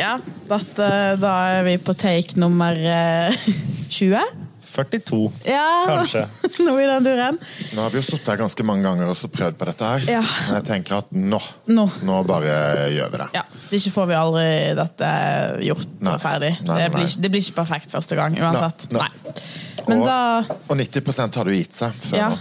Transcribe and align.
Ja, 0.00 0.14
dette, 0.48 0.86
da 1.20 1.32
er 1.58 1.66
vi 1.68 1.76
på 1.84 1.92
take 1.98 2.38
nummer 2.40 2.72
eh, 2.76 3.36
20. 3.90 4.46
42, 4.70 5.16
Ja, 5.50 5.64
kanskje. 5.88 6.20
noe 6.62 6.78
i 6.78 6.84
den 6.86 7.02
duren. 7.02 7.38
Nå 7.74 7.82
har 7.82 7.90
vi 7.90 7.98
jo 7.98 8.04
sittet 8.06 8.28
her 8.30 8.38
ganske 8.38 8.62
mange 8.64 8.84
ganger 8.86 9.08
og 9.10 9.18
prøvd 9.34 9.56
på 9.58 9.66
dette 9.66 9.88
her. 9.88 10.04
Ja. 10.06 10.20
Men 10.46 10.60
jeg 10.60 10.66
tenker 10.68 11.00
at 11.00 11.10
nå, 11.10 11.40
Nå. 11.74 11.88
nå 12.06 12.18
bare 12.28 12.52
gjør 12.94 13.10
vi 13.10 13.18
det. 13.24 13.26
Ja, 13.34 13.42
Hvis 13.66 13.88
ikke 13.88 13.96
får 13.96 14.06
vi 14.12 14.18
aldri 14.20 14.46
dette 14.78 15.10
gjort 15.66 15.90
Nei. 16.06 16.14
ferdig. 16.22 16.52
Nei, 16.62 16.68
nei, 16.70 16.78
det, 16.84 16.92
blir, 16.94 17.08
ikke- 17.10 17.24
det 17.26 17.32
blir 17.34 17.42
ikke 17.48 17.58
perfekt 17.58 17.90
første 17.96 18.20
gang 18.20 18.38
uansett. 18.38 18.86
Nei, 18.94 19.08
Nei. 19.10 19.34
Men 19.88 20.04
og, 20.04 20.06
da 20.06 20.18
og 20.70 20.76
90% 20.78 21.40
har 21.40 21.50
du 21.50 21.54
gitt 21.56 21.74
seg 21.82 22.00
før 22.06 22.16
Ja. 22.22 22.30
nå. 22.30 22.38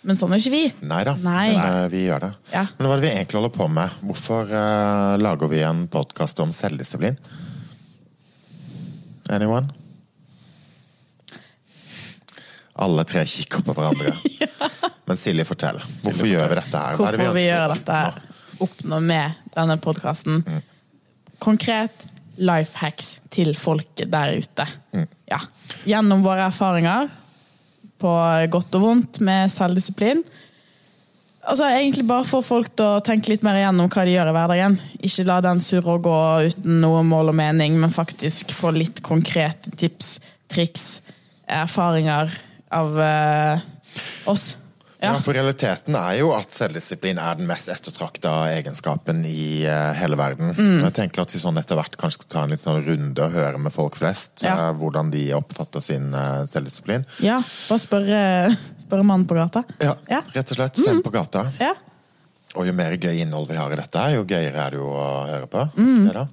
Men 0.00 0.16
sånn 0.16 0.32
er 0.32 0.40
ikke 0.40 0.52
vi. 0.54 0.62
Nei 0.88 1.02
da, 1.04 1.12
Nei. 1.20 1.50
men 1.52 1.60
eh, 1.84 1.88
vi 1.92 2.04
gjør 2.06 2.22
det. 2.24 2.30
Ja. 2.54 2.62
Men 2.78 2.88
hva 2.88 2.94
er 2.94 3.02
det 3.02 3.04
vi 3.04 3.12
egentlig 3.18 3.40
holder 3.40 3.52
på 3.56 3.66
med? 3.68 3.98
Hvorfor 4.08 4.48
uh, 4.54 5.16
lager 5.20 5.50
vi 5.52 5.60
en 5.66 5.82
podkast 5.92 6.40
om 6.40 6.54
selvdisiplin? 6.56 7.18
Anyone? 9.30 9.68
Alle 12.80 13.04
tre 13.04 13.26
kikker 13.28 13.60
på 13.66 13.74
hverandre. 13.76 14.14
Men 15.10 15.18
Silje, 15.20 15.44
fortell. 15.44 15.80
Hvorfor 16.04 16.28
gjør 16.30 16.48
vi 16.48 16.56
dette 16.62 16.80
her? 16.80 16.94
Er 16.94 17.00
Hvorfor 17.00 17.18
vi 17.18 17.26
ønsker 17.26 17.44
gjør 17.44 17.74
dette 17.74 17.98
her. 17.98 18.20
oppnå? 18.64 19.00
Med 19.04 19.40
denne 19.56 19.76
podkasten. 19.82 20.40
Konkret 21.42 22.06
life 22.40 22.78
hacks 22.80 23.18
til 23.34 23.52
folket 23.58 24.08
der 24.12 24.38
ute. 24.40 24.66
Ja. 25.28 25.40
Gjennom 25.84 26.24
våre 26.24 26.46
erfaringer, 26.48 27.10
på 28.00 28.12
godt 28.52 28.78
og 28.78 28.86
vondt, 28.86 29.20
med 29.24 29.52
selvdisiplin. 29.52 30.24
Altså, 31.40 31.64
egentlig 31.70 32.04
bare 32.08 32.28
få 32.28 32.42
folk 32.44 32.68
til 32.76 32.98
å 32.98 33.04
tenke 33.04 33.32
litt 33.32 33.44
mer 33.46 33.56
igjennom 33.56 33.88
hva 33.90 34.04
de 34.04 34.12
gjør 34.12 34.30
i 34.30 34.34
hverdagen. 34.36 34.76
Ikke 35.00 35.24
la 35.28 35.38
den 35.44 35.62
surre 35.64 35.96
gå 36.04 36.18
uten 36.50 36.80
noe 36.82 37.00
mål 37.06 37.32
og 37.32 37.38
mening, 37.40 37.78
men 37.80 37.94
faktisk 37.94 38.52
få 38.56 38.74
litt 38.76 39.00
konkrete 39.06 39.72
tips, 39.80 40.18
triks, 40.52 40.88
erfaringer 41.50 42.32
av 42.76 43.00
eh, 43.02 43.64
oss. 44.30 44.52
Ja. 45.02 45.14
For 45.24 45.32
realiteten 45.32 45.94
er 45.96 46.18
jo 46.18 46.30
at 46.36 46.52
selvdisiplin 46.52 47.18
er 47.18 47.38
den 47.38 47.46
mest 47.48 47.70
ettertrakta 47.72 48.32
egenskapen 48.52 49.22
i 49.24 49.64
eh, 49.64 49.92
hele 49.96 50.18
verden. 50.20 50.52
Mm. 50.56 50.74
Og 50.82 50.88
Jeg 50.90 50.96
tenker 50.98 51.22
at 51.24 51.32
vi 51.34 51.40
sånn 51.40 51.56
etter 51.60 51.78
hvert 51.80 51.96
kanskje 52.00 52.20
skal 52.20 52.32
ta 52.34 52.42
en 52.44 52.52
litt 52.52 52.60
sånn 52.64 52.82
runde 52.84 53.24
og 53.24 53.32
høre 53.32 53.58
med 53.64 53.72
folk 53.72 53.96
flest 53.96 54.44
Ja. 54.44 54.56
eh, 54.68 54.72
hvordan 54.76 55.10
de 55.14 55.24
oppfatter 55.38 55.80
sin 55.84 56.12
eh, 56.14 56.44
selvdisiplin. 56.52 57.06
ja 57.24 57.38
bare 57.68 57.80
spørre, 57.80 58.20
spørre 58.84 59.06
mannen 59.08 59.26
på 59.30 59.38
gata. 59.40 59.64
Ja. 59.80 59.96
Mm. 60.08 60.34
rett 60.36 60.50
og 60.52 60.60
slett. 60.60 60.82
Fem 60.84 61.00
på 61.02 61.10
gata. 61.14 61.46
Ja. 61.60 61.72
Og 62.58 62.66
jo 62.66 62.72
mer 62.74 62.96
gøy 62.98 63.20
innhold 63.22 63.46
vi 63.46 63.58
har 63.60 63.70
i 63.70 63.78
dette, 63.78 64.04
jo 64.10 64.24
gøyere 64.26 64.64
er 64.64 64.74
det 64.74 64.80
jo 64.80 64.88
å 64.90 65.04
høre 65.28 65.46
på. 65.50 65.62
Mm. 65.78 66.08
Det 66.08 66.14
da. 66.16 66.24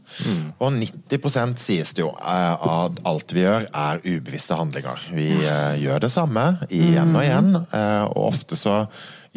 Og 0.66 0.73
90 0.73 1.54
sies 1.62 1.94
det 1.94 2.02
jo 2.02 2.10
eh, 2.10 2.66
at 2.72 3.02
alt 3.06 3.36
vi 3.38 3.44
gjør, 3.44 3.68
er 3.70 4.02
ubevisste 4.02 4.58
handlinger. 4.58 5.04
Vi 5.14 5.30
eh, 5.45 5.78
gjør 5.84 6.08
det 6.08 6.10
samme 6.14 6.48
igjen 6.73 7.14
og 7.14 7.22
igjen, 7.22 7.54
eh, 7.70 8.04
og 8.10 8.32
ofte 8.32 8.58
så 8.58 8.80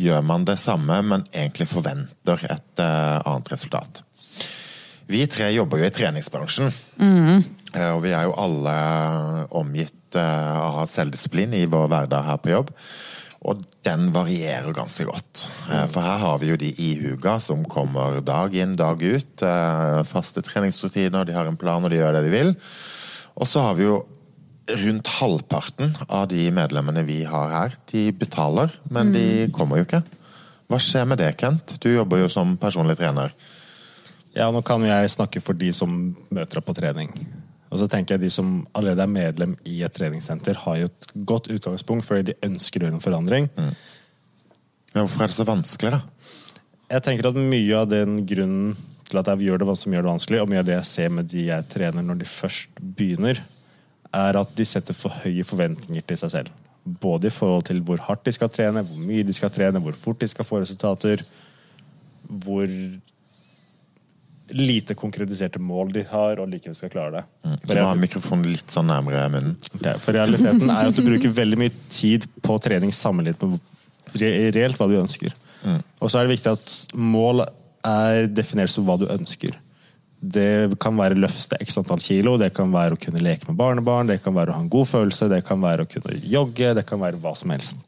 gjør 0.01 0.25
man 0.25 0.49
det 0.49 0.57
samme, 0.63 1.03
men 1.05 1.27
egentlig 1.35 1.69
forventer 1.69 2.49
et 2.49 2.81
eh, 2.81 3.21
annet 3.29 3.53
resultat. 3.53 4.01
Vi 5.11 5.25
tre 5.27 5.51
jobber 5.53 5.83
jo 5.83 5.89
i 5.89 5.93
treningsbransjen, 5.93 6.73
eh, 7.75 7.91
og 7.93 8.05
vi 8.07 8.15
er 8.15 8.29
jo 8.29 8.37
alle 8.41 8.75
omgitt 9.59 10.17
eh, 10.17 10.61
av 10.65 10.87
selvdisiplin 10.89 11.57
i 11.59 11.67
vår 11.69 11.91
hverdag 11.91 12.29
her 12.29 12.41
på 12.41 12.55
jobb. 12.55 12.71
Og 13.41 13.63
den 13.87 14.11
varierer 14.13 14.69
ganske 14.77 15.07
godt. 15.09 15.47
Eh, 15.73 15.87
For 15.89 16.05
her 16.05 16.19
har 16.21 16.39
vi 16.43 16.51
jo 16.51 16.59
de 16.61 16.75
ihuga 16.77 17.39
som 17.41 17.65
kommer 17.65 18.21
dag 18.21 18.55
inn, 18.55 18.77
dag 18.77 19.01
ut. 19.01 19.43
eh, 19.43 20.03
Faste 20.05 20.43
treningsrutiner, 20.45 21.25
de 21.25 21.33
har 21.33 21.47
en 21.49 21.57
plan 21.57 21.83
og 21.83 21.91
de 21.91 21.97
gjør 21.97 22.19
det 22.19 22.25
de 22.27 22.35
vil. 22.35 22.55
Og 23.41 23.49
så 23.49 23.63
har 23.65 23.75
vi 23.79 23.85
jo 23.89 24.03
rundt 24.71 25.09
halvparten 25.19 25.97
av 26.09 26.29
de 26.29 26.51
medlemmene 26.55 27.03
vi 27.07 27.25
har 27.25 27.49
her, 27.51 27.73
de 27.91 28.13
betaler, 28.13 28.71
men 28.91 29.11
de 29.13 29.49
kommer 29.51 29.81
jo 29.81 29.87
ikke. 29.89 30.03
Hva 30.71 30.79
skjer 30.79 31.09
med 31.11 31.19
det, 31.19 31.33
Kent? 31.41 31.81
Du 31.81 31.89
jobber 31.91 32.21
jo 32.21 32.29
som 32.31 32.57
personlig 32.61 32.97
trener. 33.01 33.33
Ja, 34.37 34.51
nå 34.53 34.63
kan 34.63 34.85
jeg 34.87 35.11
snakke 35.11 35.41
for 35.43 35.55
de 35.59 35.73
som 35.75 36.15
møter 36.31 36.61
opp 36.61 36.69
på 36.71 36.77
trening. 36.77 37.11
Og 37.71 37.79
så 37.79 37.87
tenker 37.91 38.17
jeg 38.17 38.25
De 38.25 38.33
som 38.33 38.67
allerede 38.75 39.05
er 39.05 39.13
medlem 39.15 39.57
i 39.69 39.81
et 39.87 39.95
treningssenter, 39.95 40.59
har 40.67 40.81
jo 40.81 40.91
et 40.91 41.11
godt 41.27 41.51
utgangspunkt 41.55 42.07
fordi 42.07 42.31
de 42.31 42.39
ønsker 42.47 42.83
å 42.83 42.89
gjøre 42.89 42.99
en 42.99 43.05
forandring. 43.05 43.51
Men 43.57 45.05
hvorfor 45.05 45.25
er 45.25 45.31
det 45.31 45.39
så 45.39 45.47
vanskelig, 45.47 45.93
da? 45.95 46.01
Jeg 46.91 47.05
tenker 47.07 47.29
at 47.31 47.39
Mye 47.39 47.77
av 47.79 47.91
den 47.93 48.25
grunnen 48.27 48.73
til 49.11 49.21
at 49.21 49.31
jeg 49.31 49.47
gjør 49.47 49.63
det 49.63 49.77
som 49.79 49.95
gjør 49.95 50.05
det 50.05 50.13
vanskelig, 50.13 50.41
og 50.43 50.51
mye 50.51 50.63
av 50.63 50.67
det 50.69 50.77
jeg 50.77 50.89
ser 50.91 51.13
med 51.15 51.29
de 51.31 51.47
jeg 51.49 51.69
trener 51.71 52.07
når 52.07 52.21
de 52.21 52.31
først 52.31 52.83
begynner, 52.99 53.43
er 54.15 54.39
at 54.39 54.57
de 54.59 54.67
setter 54.67 54.97
for 54.97 55.15
høye 55.23 55.47
forventninger 55.47 56.05
til 56.07 56.19
seg 56.19 56.35
selv. 56.35 56.51
Både 56.85 57.29
i 57.29 57.35
forhold 57.35 57.67
til 57.69 57.83
hvor 57.87 58.03
hardt 58.07 58.25
de 58.27 58.35
skal 58.35 58.51
trene, 58.53 58.83
hvor 58.87 59.03
mye 59.03 59.27
de 59.27 59.35
skal 59.37 59.53
trene, 59.55 59.83
hvor 59.83 59.99
fort 59.99 60.23
de 60.23 60.31
skal 60.31 60.47
få 60.47 60.63
resultater, 60.63 61.23
hvor 62.27 62.67
lite 64.57 64.95
konkretiserte 64.99 65.61
mål 65.63 65.93
de 65.95 66.05
har, 66.11 66.41
og 66.41 66.51
likevel 66.51 66.77
skal 66.77 66.93
klare 66.93 67.21
det. 67.21 67.55
Du 67.65 67.75
må 67.75 67.87
ha 67.87 67.95
mikrofonen 67.99 68.51
litt 68.51 68.73
sånn 68.73 68.91
nærmere 68.91 69.27
munnen. 69.33 69.57
Okay, 69.77 69.97
For 70.03 70.17
realiteten 70.17 70.71
er 70.71 70.91
at 70.91 70.99
du 70.99 71.05
bruker 71.07 71.33
veldig 71.37 71.59
mye 71.61 71.75
tid 71.93 72.27
på 72.45 72.59
trening 72.63 72.93
sammenlignet 72.95 73.45
med 73.47 74.55
reelt 74.57 74.79
hva 74.81 74.89
du 74.91 74.99
ønsker. 75.01 75.35
Og 76.01 76.11
så 76.11 76.21
er 76.21 76.27
det 76.27 76.37
viktig 76.37 76.55
at 76.55 76.77
mål 76.97 77.45
er 77.87 78.29
definert 78.31 78.73
som 78.73 78.87
hva 78.89 78.99
du 79.01 79.07
ønsker. 79.11 79.57
Det 80.21 80.77
kan 80.83 80.99
være 80.99 81.17
løfte 81.17 81.57
x 81.65 81.79
antall 81.81 82.03
kilo, 82.05 82.35
det 82.41 82.51
kan 82.57 82.73
være 82.73 82.97
å 82.97 83.01
kunne 83.01 83.23
leke 83.25 83.49
med 83.49 83.57
barnebarn, 83.57 84.11
det 84.11 84.19
kan 84.25 84.37
være 84.37 84.53
å 84.53 84.59
ha 84.59 84.65
en 84.65 84.73
god 84.73 84.89
følelse, 84.91 85.31
det 85.33 85.41
kan 85.47 85.63
være 85.63 85.87
å 85.87 85.89
kunne 85.89 86.19
jogge, 86.21 86.75
det 86.77 86.85
kan 86.89 87.01
være 87.01 87.21
hva 87.23 87.33
som 87.39 87.53
helst. 87.55 87.81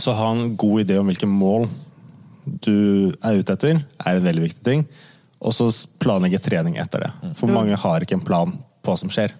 Så 0.00 0.14
ha 0.16 0.30
en 0.32 0.56
god 0.58 0.82
idé 0.82 0.98
om 0.98 1.06
hvilke 1.10 1.28
mål 1.30 1.68
du 2.44 3.12
er 3.22 3.38
ute 3.38 3.54
etter, 3.54 3.82
er 4.02 4.18
en 4.18 4.26
veldig 4.26 4.44
viktig 4.48 4.64
ting. 4.66 4.84
Og 5.42 5.54
så 5.56 5.68
planlegge 6.02 6.40
trening 6.42 6.78
etter 6.78 7.06
det. 7.06 7.10
For 7.38 7.50
mange 7.50 7.78
har 7.78 8.04
ikke 8.04 8.18
en 8.18 8.26
plan 8.26 8.54
på 8.82 8.92
hva 8.92 8.98
som 9.00 9.10
skjer. 9.12 9.34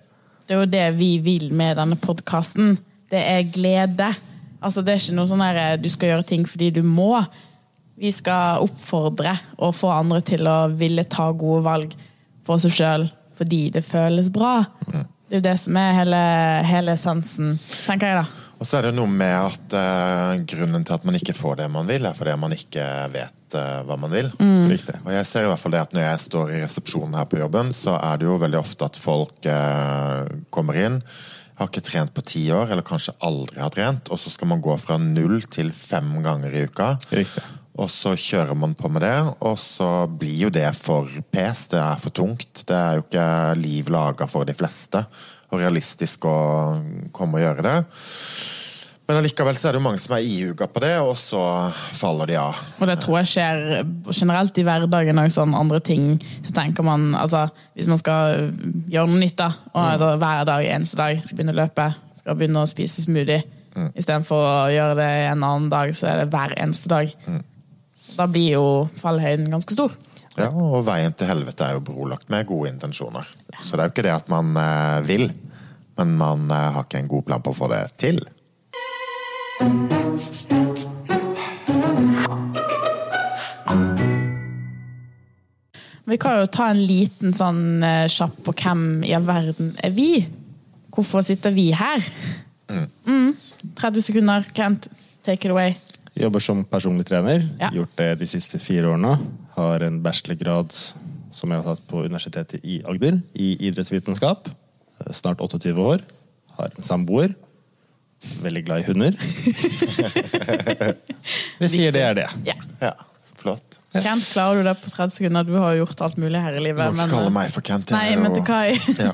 Det 0.47 0.57
er 0.57 0.65
jo 0.65 0.71
det 0.71 0.87
vi 0.99 1.12
vil 1.23 1.53
med 1.55 1.79
denne 1.79 1.99
podkasten. 2.01 2.75
Det 3.11 3.21
er 3.23 3.47
glede. 3.55 4.11
Altså, 4.62 4.83
det 4.83 4.95
er 4.95 5.03
ikke 5.03 5.17
noe 5.19 5.31
sånn 5.31 5.45
her 5.45 5.79
du 5.79 5.89
skal 5.93 6.15
gjøre 6.15 6.27
ting 6.33 6.47
fordi 6.49 6.73
du 6.75 6.83
må. 6.87 7.15
Vi 8.03 8.11
skal 8.15 8.62
oppfordre 8.65 9.37
og 9.62 9.77
få 9.79 9.93
andre 9.95 10.23
til 10.27 10.49
å 10.51 10.67
ville 10.75 11.07
ta 11.11 11.29
gode 11.31 11.62
valg 11.67 11.97
for 12.47 12.62
seg 12.62 12.75
sjøl 12.75 13.09
fordi 13.39 13.71
det 13.75 13.85
føles 13.87 14.29
bra. 14.33 14.61
Det 14.87 15.39
er 15.39 15.41
jo 15.41 15.45
det 15.47 15.55
som 15.62 15.77
er 15.81 15.95
hele, 15.97 16.19
hele 16.69 16.95
essensen, 16.95 17.55
tenker 17.87 18.11
jeg 18.11 18.19
da. 18.21 18.42
Og 18.62 18.67
så 18.69 18.78
er 18.78 18.87
det 18.87 18.95
noe 18.95 19.11
med 19.11 19.34
at 19.34 19.75
uh, 19.75 20.41
grunnen 20.47 20.84
til 20.87 20.95
at 20.95 21.06
man 21.09 21.17
ikke 21.19 21.34
får 21.34 21.56
det 21.59 21.65
man 21.75 21.89
vil, 21.89 22.06
er 22.06 22.15
fordi 22.15 22.37
man 22.39 22.55
ikke 22.55 22.84
vet 23.11 23.56
uh, 23.59 23.81
hva 23.89 23.97
man 23.99 24.12
vil. 24.15 24.28
Riktig. 24.71 25.00
Og 25.03 25.11
jeg 25.11 25.27
ser 25.27 25.49
i 25.49 25.50
hvert 25.50 25.59
fall 25.59 25.75
det 25.75 25.81
at 25.83 25.97
når 25.97 26.05
jeg 26.06 26.21
står 26.28 26.53
i 26.53 26.61
resepsjonen 26.62 27.17
her 27.19 27.27
på 27.27 27.41
jobben, 27.41 27.73
så 27.75 27.97
er 27.99 28.21
det 28.21 28.28
jo 28.28 28.39
veldig 28.39 28.61
ofte 28.61 28.87
at 28.87 29.00
folk 29.03 29.50
uh, 29.50 30.31
kommer 30.55 30.78
inn, 30.78 31.00
har 31.59 31.73
ikke 31.73 31.83
trent 31.91 32.15
på 32.15 32.23
ti 32.31 32.45
år, 32.55 32.71
eller 32.71 32.87
kanskje 32.87 33.17
aldri 33.27 33.59
har 33.65 33.75
trent, 33.75 34.12
og 34.15 34.23
så 34.23 34.31
skal 34.31 34.53
man 34.55 34.62
gå 34.62 34.79
fra 34.79 35.00
null 35.03 35.43
til 35.50 35.75
fem 35.75 36.15
ganger 36.23 36.55
i 36.55 36.62
uka. 36.71 36.94
Riktig. 37.11 37.43
Og 37.83 37.89
så 37.91 38.15
kjører 38.15 38.55
man 38.62 38.77
på 38.79 38.87
med 38.93 39.03
det, 39.03 39.17
og 39.43 39.59
så 39.59 40.05
blir 40.06 40.47
jo 40.47 40.55
det 40.55 40.69
for 40.77 41.09
pes. 41.33 41.67
Det 41.73 41.81
er 41.81 41.99
for 41.99 42.15
tungt. 42.15 42.67
Det 42.69 42.77
er 42.77 42.99
jo 42.99 43.06
ikke 43.06 43.29
liv 43.59 43.89
laga 43.91 44.29
for 44.31 44.47
de 44.47 44.55
fleste, 44.55 45.03
og 45.53 45.61
realistisk 45.61 46.25
å 46.29 46.35
komme 47.15 47.39
og 47.39 47.45
gjøre 47.45 47.65
det. 47.67 47.77
Men 49.09 49.19
allikevel 49.19 49.57
så 49.59 49.69
er 49.69 49.75
det 49.75 49.81
jo 49.81 49.85
mange 49.85 50.01
som 50.01 50.15
er 50.17 50.25
ihuga 50.25 50.69
på 50.71 50.81
det, 50.81 50.93
og 51.03 51.17
så 51.19 51.41
faller 51.99 52.31
de 52.31 52.37
av. 52.41 52.61
Og 52.79 52.87
det 52.89 52.95
tror 53.03 53.19
jeg 53.19 53.31
skjer 53.33 53.65
generelt 54.15 54.61
i 54.62 54.65
hverdagen 54.65 55.21
og 55.21 55.33
sånn 55.35 55.57
andre 55.59 55.81
ting. 55.85 56.15
Så 56.47 56.55
tenker 56.57 56.87
man, 56.87 57.11
altså, 57.19 57.49
Hvis 57.75 57.91
man 57.91 58.01
skal 58.01 58.53
gjøre 58.88 59.11
noe 59.11 59.21
nytt, 59.21 59.37
da, 59.43 59.50
og 59.75 59.99
da, 60.00 60.12
hver 60.23 60.47
dag 60.49 60.69
eneste 60.71 61.00
dag 61.00 61.21
skal 61.25 61.37
begynne 61.37 61.56
å 61.56 61.61
løpe, 61.65 61.88
skal 62.23 62.38
begynne 62.38 62.62
å 62.62 62.71
spise 62.71 63.05
smoothie, 63.05 63.43
Mm. 63.73 63.87
istedenfor 63.97 64.37
å 64.37 64.69
gjøre 64.69 64.97
det 64.99 65.11
en 65.31 65.44
annen 65.47 65.71
dag, 65.73 65.94
så 65.97 66.11
er 66.11 66.19
det 66.21 66.26
hver 66.35 66.53
eneste 66.61 66.91
dag. 66.93 67.09
Mm. 67.25 67.38
Da 68.19 68.26
blir 68.29 68.50
jo 68.53 68.65
fallhøyden 69.00 69.49
ganske 69.49 69.73
stor. 69.73 69.94
Ja, 70.37 70.50
og 70.53 70.85
veien 70.85 71.15
til 71.17 71.31
helvete 71.31 71.65
er 71.65 71.79
jo 71.79 71.81
brolagt 71.87 72.29
med 72.29 72.44
gode 72.50 72.69
intensjoner. 72.69 73.25
Så 73.62 73.76
det 73.76 73.81
er 73.81 73.88
jo 73.88 73.94
ikke 73.94 74.05
det 74.05 74.12
at 74.12 74.29
man 74.29 74.53
eh, 74.61 75.00
vil, 75.09 75.25
men 75.99 76.15
man 76.19 76.50
eh, 76.50 76.71
har 76.77 76.87
ikke 76.87 77.03
en 77.03 77.11
god 77.11 77.27
plan 77.29 77.44
på 77.44 77.53
å 77.53 77.59
få 77.59 77.69
det 77.73 77.83
til. 78.03 78.23
Vi 86.03 86.19
kan 86.21 86.41
jo 86.41 86.49
ta 86.50 86.69
en 86.73 86.83
liten 86.83 87.33
sånn 87.37 87.85
sjapp 88.11 88.35
kjapp 88.35 88.41
på 88.49 88.55
hvem 88.65 88.83
i 89.06 89.15
all 89.17 89.25
verden 89.25 89.71
er 89.81 89.94
vi? 89.94 90.27
Hvorfor 90.93 91.23
sitter 91.25 91.55
vi 91.55 91.71
her? 91.73 92.03
Mm. 92.69 93.33
30 93.79 94.05
sekunder, 94.11 94.45
Kent. 94.53 94.91
Take 95.23 95.47
it 95.47 95.53
away. 95.55 95.77
Jobber 96.19 96.43
som 96.45 96.65
personlig 96.69 97.06
trener. 97.09 97.47
Ja. 97.61 97.71
Gjort 97.73 97.97
det 97.97 98.11
de 98.21 98.29
siste 98.29 98.61
fire 98.61 98.91
årene. 98.93 99.15
Har 99.56 99.85
en 99.87 100.03
bachelorgrad 100.05 100.75
som 101.33 101.53
jeg 101.53 101.62
har 101.62 101.77
tatt 101.77 101.87
på 101.88 102.03
Universitetet 102.05 102.65
i 102.69 102.83
Agder, 102.88 103.21
i 103.33 103.55
idrettsvitenskap. 103.69 104.50
Eh, 105.06 105.12
Snart 105.12 105.40
28 105.40 105.78
år. 105.78 106.02
Har 106.58 106.70
en 106.76 106.84
samboer. 106.84 107.34
Veldig 108.43 108.64
glad 108.66 108.81
i 108.81 108.84
hunder. 108.87 109.16
Vi 111.58 111.69
sier 111.70 111.93
det 111.94 112.02
er 112.06 112.14
det. 112.19 112.26
Ja. 112.46 112.54
Ja, 112.82 112.93
så 113.22 113.34
flott. 113.40 113.78
Kent, 113.93 114.25
klarer 114.32 114.62
du 114.62 114.69
det 114.69 114.75
på 114.81 114.90
30 114.94 115.10
sekunder? 115.16 115.44
Du 115.49 115.56
har 115.60 115.75
gjort 115.76 116.00
alt 116.06 116.16
mulig 116.22 116.40
her 116.40 116.54
i 116.56 116.62
livet. 116.64 116.87
Du 116.93 116.96
må 116.96 117.04
ikke 117.06 117.16
kalle 117.19 117.32
meg 117.34 117.50
for 117.52 117.64
Kent. 117.66 117.90
jeg 117.93 117.99
Nei, 117.99 118.20
men 118.22 118.37
til 118.37 118.46
Kai. 118.46 118.78
Ja. 119.06 119.12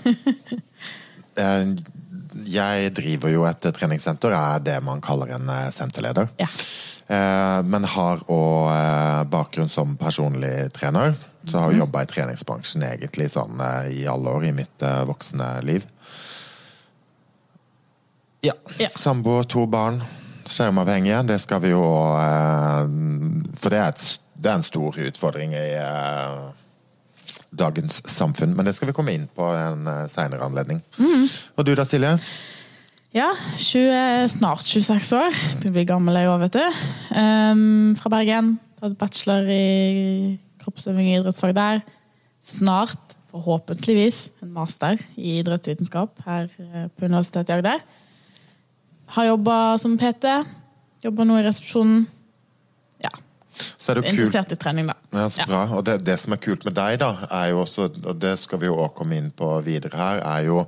Eh, 1.38 1.64
Jeg 2.49 2.93
driver 2.94 3.32
jo 3.32 3.43
et 3.49 3.64
treningssenter, 3.75 4.35
er 4.37 4.61
det 4.62 4.76
man 4.87 5.00
kaller 5.02 5.32
en 5.38 5.49
eh, 5.50 5.70
senterleder. 5.75 6.29
Ja. 6.38 6.46
Eh, 7.08 7.62
Men 7.67 7.85
har 7.94 8.20
òg 8.29 9.26
bakgrunn 9.32 9.70
som 9.73 9.96
personlig 9.99 10.69
trener. 10.76 11.17
Så 11.46 11.58
har 11.58 11.73
jeg 11.73 11.82
jobba 11.82 12.02
i 12.02 12.11
treningsbransjen 12.11 12.85
egentlig 12.88 13.29
sånn 13.32 13.61
eh, 13.62 13.90
i 14.00 14.05
alle 14.11 14.35
år 14.35 14.49
i 14.49 14.55
mitt 14.56 14.85
eh, 14.85 15.02
voksne 15.08 15.50
liv. 15.67 15.87
Ja. 18.44 18.55
Ja. 18.79 18.90
Samboer, 18.94 19.46
to 19.50 19.67
barn. 19.70 20.02
Skjermavhengige. 20.49 21.23
Det 21.29 21.38
skal 21.43 21.62
vi 21.64 21.73
jo 21.75 21.82
eh, 22.19 22.85
For 23.58 23.75
det 23.75 23.81
er, 23.81 23.94
et, 23.94 24.05
det 24.35 24.52
er 24.52 24.61
en 24.61 24.67
stor 24.67 25.00
utfordring 25.08 25.55
i 25.56 25.67
dagens 27.58 28.02
samfunn. 28.11 28.55
Men 28.56 28.69
det 28.69 28.76
skal 28.76 28.90
vi 28.90 28.96
komme 28.96 29.14
inn 29.17 29.26
på 29.35 29.49
en 29.55 29.88
seinere 30.11 30.46
anledning. 30.46 30.82
Og 31.56 31.67
du 31.67 31.75
da, 31.79 31.87
Silje? 31.88 32.17
Ja, 33.17 33.31
20, 33.56 34.29
snart 34.29 34.67
26 34.69 35.14
år. 35.17 35.32
Begynner 35.32 35.70
å 35.70 35.76
bli 35.79 35.87
gammel 35.88 36.19
jeg 36.20 36.29
òg, 36.29 36.43
vet 36.44 36.58
du. 36.58 36.82
Um, 37.17 37.96
fra 37.96 38.12
Bergen. 38.12 38.58
Tatt 38.79 38.99
bachelor 39.00 39.49
i 39.49 40.37
kroppsøving 40.69 41.09
i 41.09 41.17
idrettsfag 41.17 41.55
der. 41.56 41.81
Snart, 42.44 43.17
forhåpentligvis, 43.32 44.29
en 44.43 44.53
master 44.53 45.00
i 45.17 45.38
idrettsvitenskap 45.41 46.20
her 46.26 46.49
eh, 46.61 46.87
på 46.93 47.09
Universitetet 47.09 47.50
i 47.50 47.59
Agder. 47.59 47.82
Har 49.17 49.31
jobba 49.31 49.79
som 49.81 49.97
PT. 49.99 50.29
Jobber 51.05 51.29
nå 51.29 51.38
i 51.41 51.47
resepsjonen. 51.47 52.06
Ja. 53.03 53.12
Er 53.88 54.03
Interessert 54.05 54.53
i 54.53 54.59
trening, 54.61 54.91
da. 54.91 54.97
Ja, 55.12 55.29
så 55.32 55.47
bra. 55.49 55.62
Og 55.79 55.87
det, 55.87 56.00
det 56.06 56.19
som 56.20 56.35
er 56.37 56.43
kult 56.43 56.67
med 56.69 56.76
deg, 56.76 56.99
da, 57.00 57.14
er 57.31 57.55
jo 57.55 57.62
også, 57.64 57.88
og 58.05 58.21
det 58.21 58.37
skal 58.38 58.61
vi 58.62 58.69
jo 58.69 58.76
òg 58.79 58.93
komme 58.99 59.19
inn 59.19 59.32
på 59.35 59.49
videre 59.67 59.99
her, 59.99 60.21
er 60.23 60.47
jo 60.50 60.61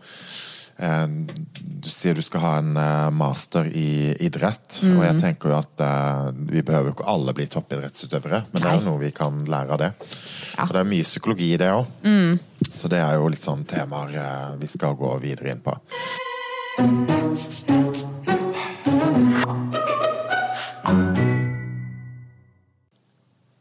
Du 0.81 1.89
sier 1.89 2.15
du 2.17 2.23
skal 2.25 2.41
ha 2.45 2.51
en 2.61 2.77
eh, 2.77 3.11
master 3.13 3.67
i 3.69 4.15
idrett, 4.21 4.81
og 4.85 5.03
jeg 5.05 5.17
tenker 5.21 5.53
jo 5.53 5.57
at 5.59 5.83
eh, 5.85 6.31
vi 6.53 6.63
behøver 6.65 6.91
jo 6.91 6.95
ikke 6.97 7.09
alle 7.09 7.35
bli 7.37 7.47
toppidrettsutøvere, 7.53 8.43
men 8.53 8.63
det 8.63 8.69
er 8.69 8.79
jo 8.79 8.87
noe 8.89 9.01
vi 9.01 9.11
kan 9.17 9.43
lære 9.49 9.77
av 9.77 9.81
det. 9.81 9.91
Ja. 10.57 10.67
Og 10.67 10.75
det 10.77 10.83
er 10.83 10.91
mye 10.91 11.09
psykologi 11.09 11.51
i 11.55 11.61
det 11.61 11.71
òg. 11.73 11.87
Så 12.77 12.89
det 12.93 13.01
er 13.01 13.17
jo 13.17 13.29
litt 13.33 13.45
sånn 13.45 13.65
temaer 13.69 14.17
eh, 14.21 14.51
vi 14.61 14.69
skal 14.73 14.97
gå 15.01 15.15
videre 15.25 15.55
inn 15.55 15.63
på. 15.65 15.77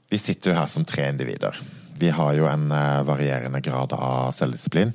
Vi 0.10 0.18
sitter 0.18 0.52
jo 0.52 0.58
her 0.58 0.68
som 0.68 0.86
tre 0.88 1.08
individer. 1.12 1.56
Vi 2.00 2.10
har 2.16 2.34
jo 2.36 2.48
en 2.52 2.72
eh, 2.72 3.02
varierende 3.08 3.62
grad 3.64 3.94
av 3.96 4.32
selvdisiplin. 4.36 4.92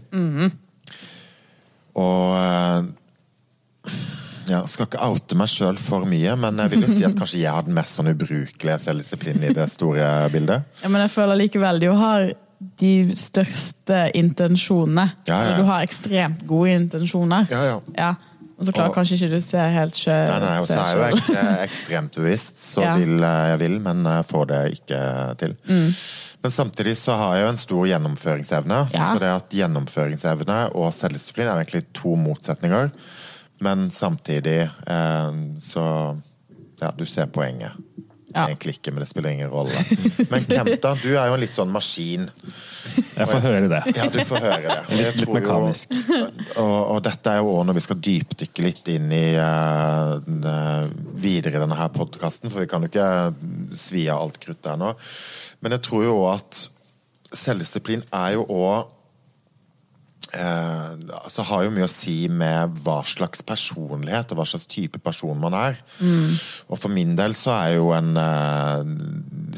Og 2.00 2.36
eh, 2.38 3.94
ja, 4.50 4.62
skal 4.68 4.88
ikke 4.88 5.02
oute 5.06 5.38
meg 5.38 5.50
sjøl 5.50 5.78
for 5.80 6.06
mye, 6.08 6.34
men 6.40 6.58
jeg 6.64 6.74
vil 6.74 6.86
jo 6.86 6.92
si 6.92 7.04
at 7.06 7.16
kanskje 7.16 7.42
jeg 7.42 7.54
har 7.54 7.66
den 7.66 7.76
mest 7.76 7.96
sånn 7.98 8.10
ubrukelige 8.12 8.78
selvdisiplinen 8.82 9.48
i 9.48 9.54
det 9.56 9.68
store 9.72 10.08
bildet. 10.32 10.66
Ja, 10.82 10.90
men 10.92 11.04
jeg 11.04 11.14
føler 11.14 11.40
likevel 11.40 11.80
du 11.82 11.90
har 11.96 12.32
de 12.80 12.92
største 13.18 14.06
intensjonene. 14.16 15.08
Ja, 15.28 15.40
ja. 15.50 15.56
Du 15.58 15.66
har 15.68 15.84
ekstremt 15.84 16.44
gode 16.48 16.76
intensjoner. 16.78 17.48
Ja, 17.52 17.64
ja. 17.96 18.12
Og 18.58 18.66
så 18.68 18.72
klarer 18.72 18.88
Og- 18.90 18.94
kanskje 18.94 19.16
ikke 19.18 19.30
du 19.34 19.40
se 19.40 19.58
helt 19.58 19.94
sjøl. 19.98 20.26
Nei, 20.28 20.38
nei, 20.44 20.58
og 20.60 20.66
så 20.68 20.76
er 20.78 20.86
jeg 20.86 20.96
jo 20.96 21.16
ek 21.16 21.30
eh, 21.36 21.64
ekstremt 21.64 22.14
bevisst, 22.20 22.56
så 22.62 22.82
Ja. 22.84 22.96
vil 22.96 23.22
eh, 23.24 23.48
jeg 23.50 23.58
vil, 23.64 23.80
men 23.80 24.04
jeg 24.04 24.24
får 24.30 24.46
det 24.46 24.60
ikke 24.78 25.00
til. 25.38 25.56
Men 26.44 26.50
samtidig 26.50 26.96
så 26.96 27.16
har 27.16 27.34
jeg 27.36 27.44
jo 27.44 27.48
en 27.50 27.56
stor 27.56 27.86
gjennomføringsevne. 27.86 28.78
Ja. 28.92 29.12
Så 29.14 29.18
det 29.18 29.30
at 29.34 29.50
gjennomføringsevne 29.50 30.58
og 30.76 30.92
selvdisiplin 30.94 31.46
er 31.48 31.64
egentlig 31.64 31.84
to 31.94 32.14
motsetninger. 32.16 32.90
Men 33.60 33.90
samtidig 33.90 34.70
eh, 34.86 35.32
så 35.60 36.16
Ja, 36.82 36.90
du 36.90 37.04
ser 37.06 37.26
poenget. 37.26 37.72
Ja. 38.34 38.48
Egentlig 38.48 38.72
ikke, 38.80 38.90
men 38.90 39.04
det 39.04 39.08
spiller 39.12 39.30
ingen 39.30 39.50
rolle. 39.52 39.78
Men 40.30 40.42
Kenta, 40.50 40.90
du 40.98 41.12
er 41.14 41.28
jo 41.30 41.36
en 41.36 41.42
litt 41.44 41.54
sånn 41.54 41.70
maskin. 41.70 42.24
Jeg 43.14 43.28
får 43.30 43.44
høre 43.44 43.68
det. 43.70 43.80
Ja, 43.94 44.08
du 44.10 44.18
får 44.26 44.42
høre 44.42 44.62
det. 44.64 44.78
Og 44.88 44.98
jeg 44.98 45.18
Litt 45.20 45.32
mekanisk. 45.36 45.94
jo- 45.94 46.24
og, 46.64 46.74
og 46.96 46.98
dette 47.06 47.30
er 47.30 47.38
jo 47.44 47.52
også 47.52 47.68
når 47.68 47.78
vi 47.78 47.84
skal 47.86 48.00
dypdykke 48.08 48.64
litt 48.66 48.90
inn 48.96 49.06
i 49.14 49.22
uh, 49.38 50.18
videre 51.22 51.56
i 51.60 51.62
denne 51.62 51.78
her 51.78 51.92
podkasten, 51.94 52.50
for 52.50 52.64
vi 52.64 52.70
kan 52.70 52.82
jo 52.82 52.90
ikke 52.90 53.08
svi 53.78 54.08
av 54.10 54.24
alt 54.26 54.40
kruttet 54.42 54.72
her 54.72 54.80
nå. 54.82 54.90
Men 55.62 55.76
jeg 55.78 55.86
tror 55.86 56.04
jo 56.08 56.18
òg 56.24 56.32
at 56.34 56.64
selvdisiplin 57.34 58.02
er 58.14 58.34
jo 58.36 58.44
òg 58.50 58.90
Eh, 60.34 61.14
altså 61.20 61.44
har 61.46 61.64
jo 61.66 61.72
mye 61.74 61.86
å 61.86 61.90
si 61.90 62.26
med 62.32 62.80
hva 62.84 62.98
slags 63.06 63.44
personlighet 63.46 64.32
og 64.32 64.40
hva 64.40 64.46
slags 64.48 64.66
type 64.70 64.98
person 65.04 65.38
man 65.40 65.54
er. 65.56 65.78
Og 66.68 66.78
for 66.80 66.92
min 66.92 67.14
del 67.18 67.36
så 67.38 67.54
er 67.56 67.76
jo 67.76 67.90
en 67.96 68.14
eh, 68.20 68.94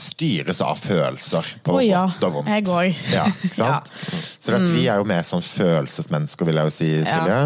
styres 0.00 0.60
av 0.64 0.80
følelser, 0.80 1.54
på 1.64 1.78
oh, 1.78 1.82
ja, 1.84 2.04
godt 2.06 2.28
og 2.28 2.38
vondt. 2.38 2.52
jeg 2.52 2.68
òg. 2.72 3.04
Ja, 3.14 3.26
ja. 3.60 3.76
Så 3.86 4.52
det 4.52 4.62
at 4.62 4.74
vi 4.74 4.86
er 4.92 5.00
jo 5.00 5.08
mer 5.08 5.24
sånn 5.26 5.44
følelsesmennesker, 5.44 6.48
vil 6.48 6.60
jeg 6.60 6.70
jo 6.70 6.76
si, 6.76 6.90
Silje. 7.06 7.40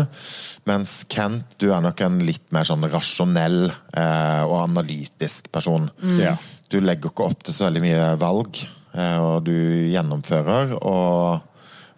Mens 0.69 1.00
Kent, 1.11 1.56
du 1.62 1.71
er 1.73 1.85
nok 1.85 2.03
en 2.05 2.21
litt 2.27 2.47
mer 2.55 2.67
sånn 2.69 2.85
rasjonell 2.91 3.62
eh, 3.71 4.43
og 4.44 4.59
analytisk 4.65 5.50
person. 5.55 5.88
Ja. 6.19 6.37
Du 6.71 6.79
legger 6.82 7.11
ikke 7.11 7.31
opp 7.31 7.47
til 7.47 7.56
så 7.56 7.67
veldig 7.69 7.82
mye 7.82 8.11
valg, 8.21 8.61
eh, 8.94 9.17
og 9.19 9.47
du 9.49 9.55
gjennomfører. 9.91 10.77
og 10.81 11.47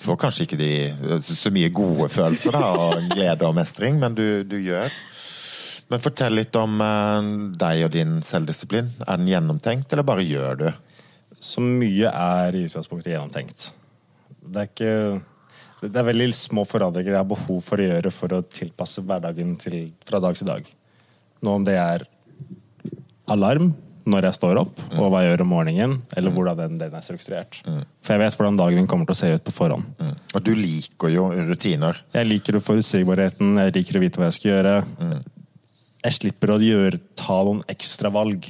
får 0.03 0.19
kanskje 0.21 0.47
ikke 0.47 0.59
de, 0.61 0.73
så 1.25 1.53
mye 1.55 1.73
gode 1.75 2.09
følelser 2.13 2.55
da, 2.57 2.69
og 2.75 3.09
glede 3.13 3.49
og 3.49 3.57
mestring, 3.57 3.99
men 4.03 4.17
du, 4.19 4.43
du 4.45 4.59
gjør. 4.61 4.93
Men 5.93 6.01
fortell 6.03 6.39
litt 6.39 6.57
om 6.57 6.81
eh, 6.81 7.29
deg 7.61 7.85
og 7.87 7.93
din 7.93 8.17
selvdisiplin. 8.25 8.89
Er 9.05 9.21
den 9.21 9.29
gjennomtenkt, 9.29 9.93
eller 9.93 10.07
bare 10.09 10.25
gjør 10.25 10.59
du? 10.63 10.69
Så 11.43 11.63
mye 11.65 12.09
er 12.09 12.57
i 12.57 12.65
utgangspunktet 12.69 13.13
gjennomtenkt. 13.13 13.73
Det 14.43 14.63
er 14.63 14.71
ikke 14.71 14.95
Det 15.83 15.99
er 15.99 16.07
veldig 16.07 16.29
små 16.39 16.63
forandringer 16.67 17.13
jeg 17.13 17.19
har 17.19 17.29
behov 17.29 17.59
for 17.67 17.83
å 17.83 17.87
gjøre 17.89 18.13
for 18.15 18.35
å 18.37 18.45
tilpasse 18.47 19.03
hverdagen 19.03 19.57
til, 19.59 19.93
fra 20.07 20.21
dag 20.23 20.39
til 20.39 20.49
dag. 20.49 20.69
Nå 21.43 21.57
om 21.59 21.65
det 21.67 21.75
er 21.75 22.05
alarm 23.33 23.73
når 24.09 24.27
jeg 24.29 24.39
står 24.39 24.59
opp, 24.63 24.81
og 24.97 25.11
hva 25.13 25.21
jeg 25.23 25.33
gjør 25.33 25.45
om 25.45 25.53
morgenen, 25.53 25.95
eller 26.17 26.35
hvordan 26.35 26.59
den, 26.59 26.79
den 26.81 26.97
er 26.99 27.05
strukturert. 27.07 27.61
For 28.03 28.15
jeg 28.17 28.23
vet 28.25 28.39
hvordan 28.39 28.59
dagen 28.59 28.81
min 28.81 28.89
kommer 28.91 29.07
til 29.09 29.15
å 29.15 29.21
se 29.21 29.31
ut 29.37 29.45
på 29.47 29.55
forhånd. 29.55 30.03
Og 30.35 30.43
du 30.43 30.53
liker 30.59 31.13
jo 31.15 31.29
rutiner. 31.53 32.03
Jeg 32.17 32.31
liker 32.31 32.59
forutsigbarheten, 32.63 33.55
jeg 33.63 33.77
liker 33.79 33.99
å 34.01 34.03
vite 34.03 34.21
hva 34.23 34.31
jeg 34.31 34.39
skal 34.41 34.55
gjøre. 34.57 34.75
Jeg 36.03 36.19
slipper 36.19 36.51
å 36.51 36.59
gjøre, 36.59 36.99
ta 37.15 37.39
noen 37.47 37.63
ekstra 37.71 38.11
valg, 38.11 38.49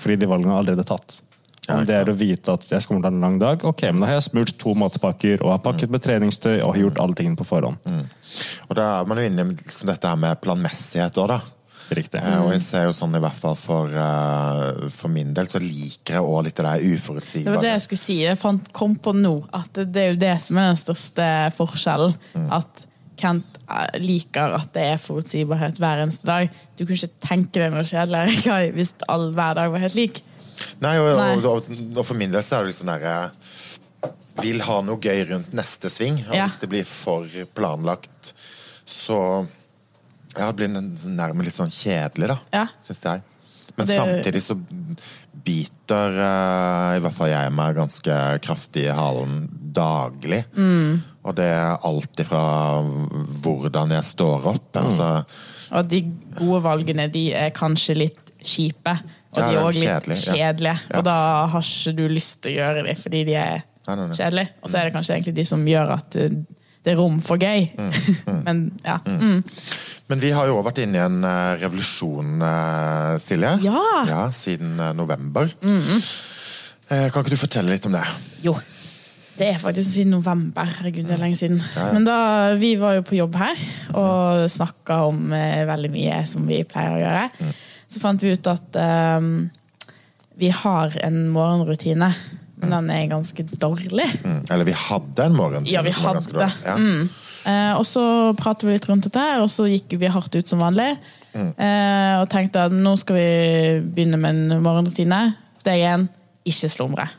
fordi 0.00 0.16
de 0.22 0.30
valgene 0.30 0.54
er 0.54 0.62
allerede 0.62 0.86
tatt. 0.88 1.20
Om 1.66 1.82
det 1.82 1.96
er 1.98 2.06
å 2.08 2.14
vite 2.14 2.52
at 2.54 2.62
jeg 2.70 2.84
skal 2.84 3.00
ha 3.02 3.10
en 3.10 3.24
lang 3.24 3.40
dag, 3.42 3.64
ok, 3.66 3.80
men 3.90 4.04
da 4.04 4.06
har 4.12 4.20
jeg 4.20 4.28
smurt 4.28 4.52
to 4.62 4.70
matpakker 4.78 5.42
og 5.42 5.50
har 5.50 5.64
pakket 5.64 5.90
med 5.90 6.04
treningstøy 6.04 6.60
og 6.60 6.76
har 6.76 6.78
gjort 6.84 7.00
alle 7.02 7.18
tingene 7.18 7.40
på 7.40 7.46
forhånd. 7.48 7.80
Og 8.68 8.76
da 8.78 8.84
er 9.00 9.08
man 9.10 9.18
jo 9.18 9.24
inne 9.26 9.48
i 9.48 9.56
liksom 9.58 9.90
dette 9.90 10.12
her 10.12 10.20
med 10.22 10.38
planmessighet 10.44 11.18
òg, 11.18 11.32
da. 11.34 11.40
Riktig. 11.94 12.18
Mm. 12.18 12.46
Og 12.46 12.50
jeg 12.56 12.62
ser 12.66 12.88
jo 12.88 12.94
sånn 12.96 13.14
i 13.14 13.20
hvert 13.22 13.38
fall 13.38 13.54
for, 13.58 13.92
uh, 13.94 14.88
for 14.90 15.12
min 15.12 15.30
del, 15.36 15.46
så 15.50 15.60
liker 15.62 16.18
jeg 16.18 16.26
òg 16.26 16.48
litt 16.48 16.58
det 16.58 16.66
der 16.66 16.82
Det 16.82 17.44
var 17.46 17.62
det 17.62 17.72
jeg 17.76 17.84
skulle 17.84 18.02
si. 18.02 18.16
Jeg 18.24 18.40
fant, 18.40 18.72
kom 18.74 18.96
på 18.98 19.14
nå 19.14 19.36
at 19.54 19.70
det, 19.78 19.86
det 19.94 20.02
er 20.02 20.12
jo 20.14 20.20
det 20.24 20.34
som 20.42 20.58
er 20.58 20.72
den 20.72 20.80
største 20.82 21.28
forskjellen. 21.56 22.16
At 22.50 22.86
Kent 23.16 23.58
eh, 23.64 23.98
liker 24.02 24.56
at 24.58 24.72
det 24.74 24.86
er 24.92 24.98
forutsigbarhet 25.00 25.78
hver 25.80 26.02
eneste 26.04 26.28
dag. 26.28 26.50
Du 26.76 26.84
kunne 26.84 26.98
ikke 26.98 27.24
tenke 27.24 27.62
deg 27.62 27.72
noe 27.72 27.86
kjedeligere 27.86 28.40
Kai, 28.46 28.72
hvis 28.76 28.92
all, 29.08 29.30
hver 29.36 29.56
dag 29.58 29.72
var 29.72 29.84
helt 29.86 29.96
lik. 29.98 30.22
Nei, 30.80 30.96
og, 31.00 31.12
Nei. 31.16 31.30
og, 31.36 31.46
og, 31.52 31.70
og 31.96 32.02
for 32.04 32.16
min 32.18 32.32
del 32.32 32.44
så 32.44 32.58
er 32.58 32.64
det 32.64 32.72
litt 32.72 32.78
sånn 32.80 32.92
derre 32.94 33.16
Vil 34.40 34.62
ha 34.64 34.78
noe 34.84 35.00
gøy 35.00 35.22
rundt 35.30 35.54
neste 35.56 35.90
sving. 35.92 36.20
Og 36.28 36.34
Ja. 36.36 36.48
hvis 36.48 36.60
det 36.60 36.70
blir 36.72 36.88
for 36.88 37.28
planlagt, 37.56 38.34
så 38.86 39.46
ja, 40.38 40.50
det 40.50 40.56
blir 40.58 40.68
nærmest 40.72 41.44
litt 41.50 41.58
sånn 41.58 41.72
kjedelig, 41.72 42.28
da. 42.34 42.38
Ja. 42.52 42.66
Syns 42.84 43.02
jeg. 43.02 43.22
Men 43.76 43.86
Det- 43.86 43.96
samtidig 43.98 44.42
så 44.42 44.56
biter 45.46 46.16
uh, 46.16 46.96
i 46.96 47.02
hvert 47.04 47.14
fall 47.14 47.28
jeg 47.30 47.52
meg 47.54 47.76
ganske 47.76 48.14
kraftig 48.44 48.86
i 48.88 48.94
halen 48.96 49.44
daglig. 49.76 50.42
Mm. 50.56 51.02
Og 51.26 51.34
det 51.36 51.44
er 51.52 51.76
alt 51.84 52.22
ifra 52.22 52.40
hvordan 53.44 53.92
jeg 53.96 54.08
står 54.08 54.46
opp. 54.54 54.80
Altså, 54.80 55.10
Og 55.76 55.88
de 55.90 56.00
gode 56.38 56.62
valgene 56.64 57.08
de 57.12 57.26
er 57.36 57.50
kanskje 57.56 57.96
litt 57.98 58.32
kjipe. 58.46 58.96
Og 59.36 59.40
Ja, 59.42 59.48
de 59.50 59.56
er 59.58 59.62
òg 59.66 59.74
litt 59.76 59.90
kjedelig, 59.90 60.18
kjedelige. 60.24 60.76
Ja. 60.90 60.98
Og 61.00 61.04
da 61.04 61.16
har 61.52 61.66
ikke 61.66 61.96
du 61.98 62.04
lyst 62.08 62.40
til 62.42 62.54
å 62.54 62.58
gjøre 62.62 62.84
dem 62.86 62.96
fordi 63.02 63.24
de 63.28 63.34
er 63.36 63.64
Nei, 63.86 63.94
nei, 63.94 64.06
nei. 64.06 64.16
kjedelig. 64.16 64.46
Og 64.62 64.70
så 64.72 64.78
er 64.80 64.88
det 64.88 64.94
kanskje 64.96 65.14
egentlig 65.18 65.34
de 65.36 65.44
som 65.46 65.66
gjør 65.68 65.92
at 65.98 66.16
eh, 66.16 66.38
det 66.86 66.94
er 66.94 67.00
rom 67.00 67.18
for 67.24 67.42
gøy. 67.42 67.66
Men 68.46 68.68
ja. 68.86 69.00
Mm. 69.02 69.40
Men 70.06 70.22
vi 70.22 70.30
har 70.30 70.46
jo 70.46 70.54
også 70.60 70.68
vært 70.68 70.78
inne 70.84 71.00
i 71.00 71.02
en 71.02 71.18
eh, 71.26 71.56
revolusjon, 71.64 72.36
eh, 72.46 73.16
Silje. 73.24 73.56
Ja. 73.66 74.20
Siden 74.30 74.76
eh, 74.78 74.92
november. 74.94 75.50
Eh, 75.66 77.08
kan 77.10 77.24
ikke 77.24 77.34
du 77.34 77.40
fortelle 77.40 77.74
litt 77.74 77.88
om 77.90 77.96
det? 77.96 78.04
Jo. 78.44 78.54
Det 79.36 79.48
er 79.50 79.58
faktisk 79.60 79.90
siden 79.90 80.14
november. 80.14 80.70
Herregud, 80.78 81.08
det 81.10 81.16
er 81.16 81.20
lenge 81.20 81.36
siden. 81.36 81.58
Men 81.92 82.06
da, 82.06 82.54
vi 82.56 82.76
var 82.80 82.94
jo 82.96 83.02
på 83.04 83.18
jobb 83.18 83.34
her 83.36 83.58
og 83.98 84.46
snakka 84.54 85.02
om 85.10 85.34
eh, 85.34 85.66
veldig 85.68 85.90
mye 85.92 86.22
som 86.30 86.46
vi 86.48 86.62
pleier 86.70 86.94
å 86.94 87.02
gjøre. 87.02 87.50
Så 87.90 88.00
fant 88.02 88.22
vi 88.22 88.32
ut 88.32 88.48
at 88.54 88.78
eh, 88.80 89.26
vi 90.38 90.54
har 90.54 90.96
en 91.02 91.18
morgenrutine, 91.34 92.14
men 92.60 92.72
den 92.72 92.90
er 92.94 93.06
ganske 93.10 93.44
dårlig. 93.60 94.08
Mm. 94.24 94.42
Eller 94.50 94.68
vi 94.68 94.74
hadde 94.76 95.28
en 95.28 95.36
morgen. 95.36 95.68
Ja, 95.68 95.82
vi 95.84 95.92
hadde. 95.94 96.50
Ja. 96.64 96.76
Mm. 96.80 97.08
Eh, 97.46 97.72
og 97.76 97.84
så 97.86 98.02
pratet 98.38 98.66
vi 98.66 98.74
litt 98.74 98.88
rundt 98.90 99.06
dette, 99.06 99.22
her, 99.22 99.44
og 99.44 99.52
så 99.52 99.68
gikk 99.70 99.98
vi 100.00 100.10
hardt 100.10 100.34
ut 100.34 100.50
som 100.50 100.64
vanlig. 100.64 100.94
Eh, 101.36 102.14
og 102.22 102.30
tenkte 102.32 102.64
at 102.68 102.74
nå 102.74 102.94
skal 103.00 103.18
vi 103.18 103.28
begynne 103.92 104.20
med 104.20 104.40
en 104.56 104.64
morgenrutine. 104.64 105.20
Steg 105.56 105.84
én 105.84 106.08
ikke 106.48 106.70
slumre. 106.72 107.10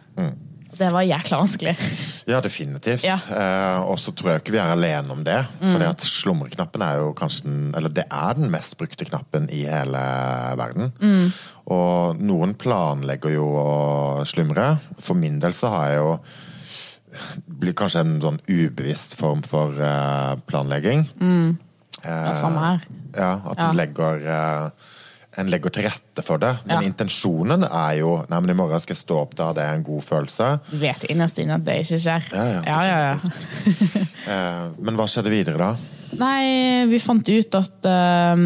Det 0.78 0.90
var 0.94 1.02
jækla 1.08 1.40
vanskelig. 1.42 1.76
Ja, 2.28 2.42
definitivt. 2.44 3.06
Ja. 3.08 3.16
Eh, 3.32 3.78
og 3.88 3.96
så 4.04 4.12
tror 4.12 4.34
jeg 4.34 4.42
ikke 4.42 4.52
vi 4.58 4.60
er 4.60 4.74
alene 4.74 5.14
om 5.16 5.22
det. 5.24 5.38
For 5.62 5.80
at 5.88 6.04
slumreknappen 6.04 6.84
er 6.84 6.98
jo 7.00 7.14
kanskje 7.16 7.46
den, 7.48 7.62
eller 7.80 7.94
det 7.96 8.04
er 8.12 8.34
den 8.36 8.50
mest 8.52 8.76
brukte 8.78 9.08
knappen 9.08 9.46
i 9.56 9.62
hele 9.64 10.02
verden. 10.60 10.92
Og 11.72 12.20
noen 12.20 12.52
planlegger 12.60 13.32
jo 13.38 13.46
å 13.62 13.70
slumre. 14.28 14.74
For 15.00 15.16
min 15.16 15.40
del 15.40 15.56
så 15.56 15.72
har 15.72 15.88
jeg 15.94 16.02
jo 16.04 16.12
blir 17.48 17.74
kanskje 17.80 18.04
en 18.04 18.18
sånn 18.22 18.42
ubevisst 18.52 19.16
form 19.18 19.40
for 19.48 19.80
eh, 19.80 20.36
planlegging. 20.52 21.08
Ja, 22.04 22.36
samme 22.38 22.60
her. 22.62 22.84
Ja, 23.16 23.32
at 23.40 23.56
Ja. 23.56 23.70
den 23.72 23.80
legger 23.80 24.20
eh, 24.36 24.70
en 25.38 25.50
legger 25.52 25.74
til 25.74 25.86
rette 25.86 26.24
for 26.26 26.42
det. 26.42 26.54
Men 26.66 26.82
Ja. 26.82 26.88
intensjonen 26.90 27.64
er 27.64 27.98
jo 28.00 28.26
Nei, 28.30 28.40
men 28.40 28.50
i 28.50 28.58
morgen 28.58 28.80
skal 28.80 28.96
jeg 28.96 29.04
stå 29.04 29.20
opp 29.22 29.36
da, 29.38 29.52
det 29.54 29.64
er 29.64 29.76
en 29.76 29.84
god 29.86 30.02
følelse. 30.04 30.48
Du 30.72 30.78
vet 30.82 31.04
innerst 31.12 31.38
inne 31.40 31.56
at 31.60 31.64
det 31.68 31.76
ikke 31.84 32.00
skjer. 32.02 32.24
Ja, 32.34 32.46
ja. 32.56 32.62
ja, 32.66 32.98
ja. 33.12 33.20
Eh, 34.28 34.64
men 34.84 34.98
hva 35.00 35.06
skjedde 35.08 35.32
videre 35.32 35.58
da? 35.62 35.70
Nei, 36.18 36.84
vi 36.90 37.00
fant 37.00 37.28
ut 37.28 37.56
at 37.56 37.88
uh, 37.88 38.42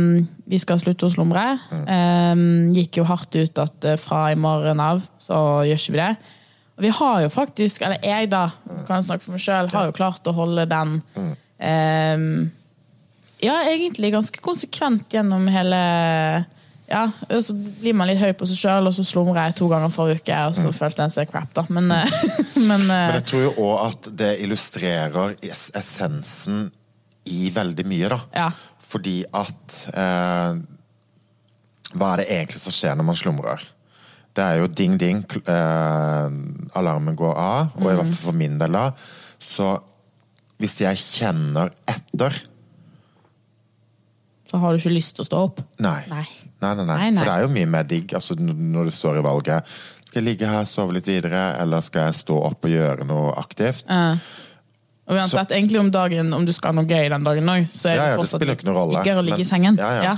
vi 0.50 0.60
skal 0.62 0.80
slutte 0.82 1.08
å 1.08 1.14
slumre. 1.14 1.44
Ehm, 1.90 2.72
gikk 2.76 3.00
jo 3.00 3.06
hardt 3.08 3.38
ut 3.38 3.62
at 3.62 3.88
uh, 3.88 3.98
fra 4.02 4.32
i 4.34 4.38
morgen 4.38 4.82
av 4.84 5.02
så 5.22 5.62
gjør 5.66 5.82
ikke 5.82 5.96
vi 5.96 6.02
det. 6.02 6.12
Og 6.78 6.86
vi 6.86 6.94
har 6.98 7.20
jo 7.22 7.30
faktisk, 7.34 7.84
eller 7.86 8.02
jeg 8.06 8.30
da, 8.32 8.44
kan 8.88 8.98
jeg 8.98 9.08
snakke 9.10 9.26
for 9.26 9.36
meg 9.38 9.44
sjøl, 9.46 9.70
har 9.74 9.90
jo 9.90 9.96
klart 9.98 10.30
å 10.30 10.34
holde 10.38 10.66
den 10.70 10.96
ehm, 11.62 12.32
Ja, 13.42 13.60
egentlig 13.70 14.12
ganske 14.14 14.42
konsekvent 14.42 15.14
gjennom 15.14 15.48
hele 15.50 15.82
ja, 16.92 17.40
Så 17.42 17.56
blir 17.56 17.96
man 17.98 18.10
litt 18.10 18.20
høy 18.22 18.34
på 18.38 18.48
seg 18.50 18.60
sjøl, 18.60 18.90
og 18.90 18.96
så 18.96 19.06
slumrer 19.08 19.48
jeg 19.48 19.58
to 19.62 19.70
ganger 19.72 19.94
forrige 19.94 20.22
uke, 20.22 20.42
og 20.50 20.58
så 20.58 20.74
følte 20.76 21.08
jeg 21.08 21.16
seg 21.16 21.32
crap, 21.32 21.52
da. 21.58 21.66
Men, 21.72 21.90
eh, 21.96 22.20
men, 22.70 22.86
eh, 22.86 23.08
Men 23.08 23.18
jeg 23.20 23.28
tror 23.32 23.46
jo 23.48 23.54
òg 23.70 23.76
at 23.88 24.12
det 24.22 24.32
illustrerer 24.44 25.36
essensen 25.48 26.68
i 27.32 27.52
veldig 27.54 27.86
mye, 27.88 28.12
da. 28.12 28.20
Ja. 28.36 28.50
Fordi 28.92 29.22
at 29.32 29.78
eh, 29.94 30.62
Hva 31.92 32.10
er 32.14 32.22
det 32.22 32.32
egentlig 32.32 32.62
som 32.64 32.76
skjer 32.76 32.98
når 32.98 33.08
man 33.08 33.20
slumrer? 33.20 33.64
Det 34.32 34.44
er 34.46 34.62
jo 34.62 34.70
ding-ding, 34.72 35.26
eh, 35.44 36.28
alarmen 36.80 37.18
går 37.20 37.34
av, 37.36 37.74
og 37.76 37.88
i 37.90 37.96
hvert 37.98 38.08
fall 38.14 38.22
for 38.30 38.38
min 38.38 38.56
del 38.62 38.78
da, 38.78 38.86
så 39.42 39.74
hvis 40.62 40.78
jeg 40.84 41.02
kjenner 41.02 41.74
etter 41.90 42.38
så 44.52 44.60
har 44.60 44.74
du 44.76 44.82
ikke 44.82 44.92
lyst 44.94 45.16
til 45.16 45.24
å 45.24 45.30
stå 45.30 45.42
opp. 45.48 45.62
Nei. 45.80 46.02
Nei. 46.12 46.26
Nei, 46.62 46.74
nei, 46.76 46.84
nei. 46.86 46.98
Nei, 46.98 47.10
nei. 47.16 47.24
For 47.24 47.30
det 47.32 47.34
er 47.38 47.46
jo 47.48 47.52
mye 47.56 47.70
mer 47.72 47.88
digg 47.90 48.12
altså, 48.20 48.36
når 48.38 48.90
du 48.92 48.94
står 48.94 49.22
i 49.22 49.26
valget. 49.26 49.74
Skal 50.06 50.20
jeg 50.20 50.28
ligge 50.28 50.50
her, 50.52 50.66
sove 50.68 50.94
litt 50.98 51.08
videre, 51.08 51.46
eller 51.62 51.82
skal 51.86 52.10
jeg 52.10 52.20
stå 52.20 52.38
opp 52.52 52.68
og 52.68 52.74
gjøre 52.74 53.08
noe 53.08 53.32
aktivt? 53.40 53.88
Og 55.12 55.16
uansett, 55.18 55.54
egentlig 55.56 55.80
om 55.80 55.90
dagen, 55.92 56.34
om 56.36 56.44
du 56.46 56.52
skal 56.56 56.72
ha 56.74 56.82
noe 56.82 56.88
gøy 56.90 57.08
den 57.12 57.26
dagen 57.26 57.50
òg, 57.52 57.70
så 57.72 57.90
er 57.90 57.96
Ja, 57.96 58.04
ja, 58.04 58.10
det 58.12 58.20
fortsatt 58.22 58.44
det 58.44 58.58
ikke 58.58 58.68
noen 58.70 58.78
rolle. 58.78 59.00
diggere 59.00 59.24
å 59.24 59.26
ligge 59.26 59.40
men- 59.40 59.48
i 59.48 59.50
sengen. 59.50 59.80
Ja, 59.80 60.04
ja. 60.04 60.18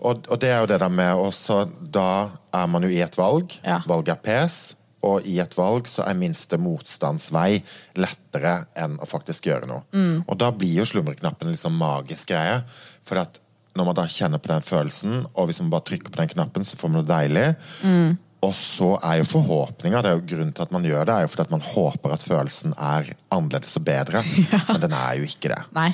Og, 0.00 0.26
og 0.28 0.40
det 0.40 0.50
er 0.50 0.60
jo 0.60 0.66
det 0.68 0.80
der 0.82 0.90
med 0.92 1.16
også 1.16 1.70
Da 1.80 2.30
er 2.52 2.66
man 2.68 2.82
jo 2.84 2.88
i 2.92 3.00
et 3.00 3.16
valg. 3.16 3.54
Ja. 3.64 3.78
Valget 3.86 4.16
er 4.16 4.20
pes. 4.24 4.74
Og 5.06 5.24
i 5.28 5.38
et 5.40 5.54
valg 5.56 5.86
så 5.86 6.02
er 6.08 6.14
minste 6.18 6.58
motstandsvei 6.58 7.62
lettere 7.96 8.66
enn 8.76 8.98
å 8.98 9.06
faktisk 9.08 9.46
gjøre 9.46 9.68
noe. 9.70 9.82
Mm. 9.94 10.24
Og 10.26 10.38
da 10.40 10.50
blir 10.50 10.74
jo 10.80 10.84
slumreknappen 10.88 11.48
en 11.52 11.60
sånn 11.60 11.76
magisk 11.78 12.32
greie. 12.32 12.62
For 13.06 13.20
at 13.22 13.38
når 13.76 13.90
man 13.90 13.98
da 13.98 14.06
kjenner 14.10 14.42
på 14.42 14.50
den 14.52 14.64
følelsen, 14.64 15.18
og 15.34 15.48
hvis 15.48 15.60
man 15.62 15.72
bare 15.72 15.86
trykker 15.90 16.12
på 16.12 16.22
den 16.22 16.32
knappen, 16.32 16.64
så 16.66 16.78
får 16.80 16.92
man 16.92 17.02
det 17.02 17.10
deilig. 17.12 17.46
Mm. 17.86 18.16
Og 18.46 18.52
så 18.58 18.90
er 19.00 19.20
jo 19.20 19.28
forhåpninga 19.30 20.02
Det 20.04 20.10
er 20.10 20.18
jo 20.18 20.26
grunnen 20.28 20.52
til 20.54 20.66
at 20.66 20.72
man 20.74 20.84
gjør 20.86 21.06
det, 21.08 21.14
er 21.14 21.24
jo 21.24 21.30
fordi 21.32 21.46
at 21.46 21.54
man 21.54 21.64
håper 21.64 22.12
at 22.14 22.26
følelsen 22.26 22.74
er 22.76 23.08
annerledes 23.32 23.78
og 23.80 23.86
bedre. 23.86 24.22
Men 24.72 24.82
den 24.84 24.96
er 24.96 25.16
jo 25.20 25.28
ikke 25.28 25.52
det. 25.54 25.62
Nei. 25.76 25.90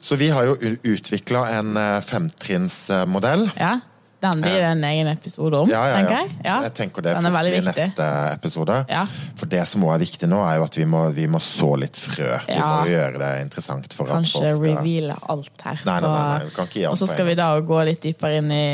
Så 0.00 0.16
vi 0.16 0.30
har 0.32 0.48
jo 0.48 0.56
utvikla 0.88 1.44
en 1.58 1.76
eh, 1.76 2.00
femtrinnsmodell. 2.02 3.50
Ja. 3.60 3.76
Den 4.20 4.42
blir 4.42 4.58
det 4.58 4.68
en 4.68 4.84
egen 4.84 5.08
episode 5.08 5.62
om, 5.64 5.70
Ja, 5.72 5.80
ja, 5.88 5.96
tenker 5.96 6.16
jeg. 6.18 6.32
Ja. 6.44 6.56
Jeg 6.66 6.74
tenker 6.76 7.04
det 7.06 7.14
Den 7.16 7.28
er 7.30 7.32
veldig 7.32 7.52
viktig. 7.54 7.86
neste 7.86 8.08
episode. 8.34 8.76
Ja. 8.92 9.06
For 9.40 9.48
det 9.48 9.62
som 9.70 9.86
også 9.86 9.94
er 9.96 10.02
viktig 10.04 10.28
nå, 10.28 10.42
er 10.44 10.58
jo 10.60 10.66
at 10.68 10.76
vi 10.76 10.84
må, 10.84 11.02
vi 11.16 11.26
må 11.30 11.40
så 11.44 11.72
litt 11.80 11.96
frø. 11.96 12.30
Vi 12.44 12.60
må 12.60 12.84
gjøre 12.90 13.16
det 13.22 13.32
interessant 13.46 13.96
for 13.96 14.10
Kanskje 14.12 14.44
at 14.44 14.58
folk 14.58 14.60
skal 14.60 14.76
reveale 14.76 15.16
alt 15.32 15.66
her. 15.66 15.84
Nei, 15.88 15.98
nei, 16.04 16.14
nei, 16.14 16.38
nei, 16.44 16.54
kan 16.56 16.72
Og 16.92 17.00
så 17.00 17.08
skal 17.08 17.30
vi 17.30 17.36
da 17.40 17.52
gå 17.64 17.84
litt 17.88 18.02
dypere 18.04 18.42
inn 18.42 18.52
i 18.52 18.66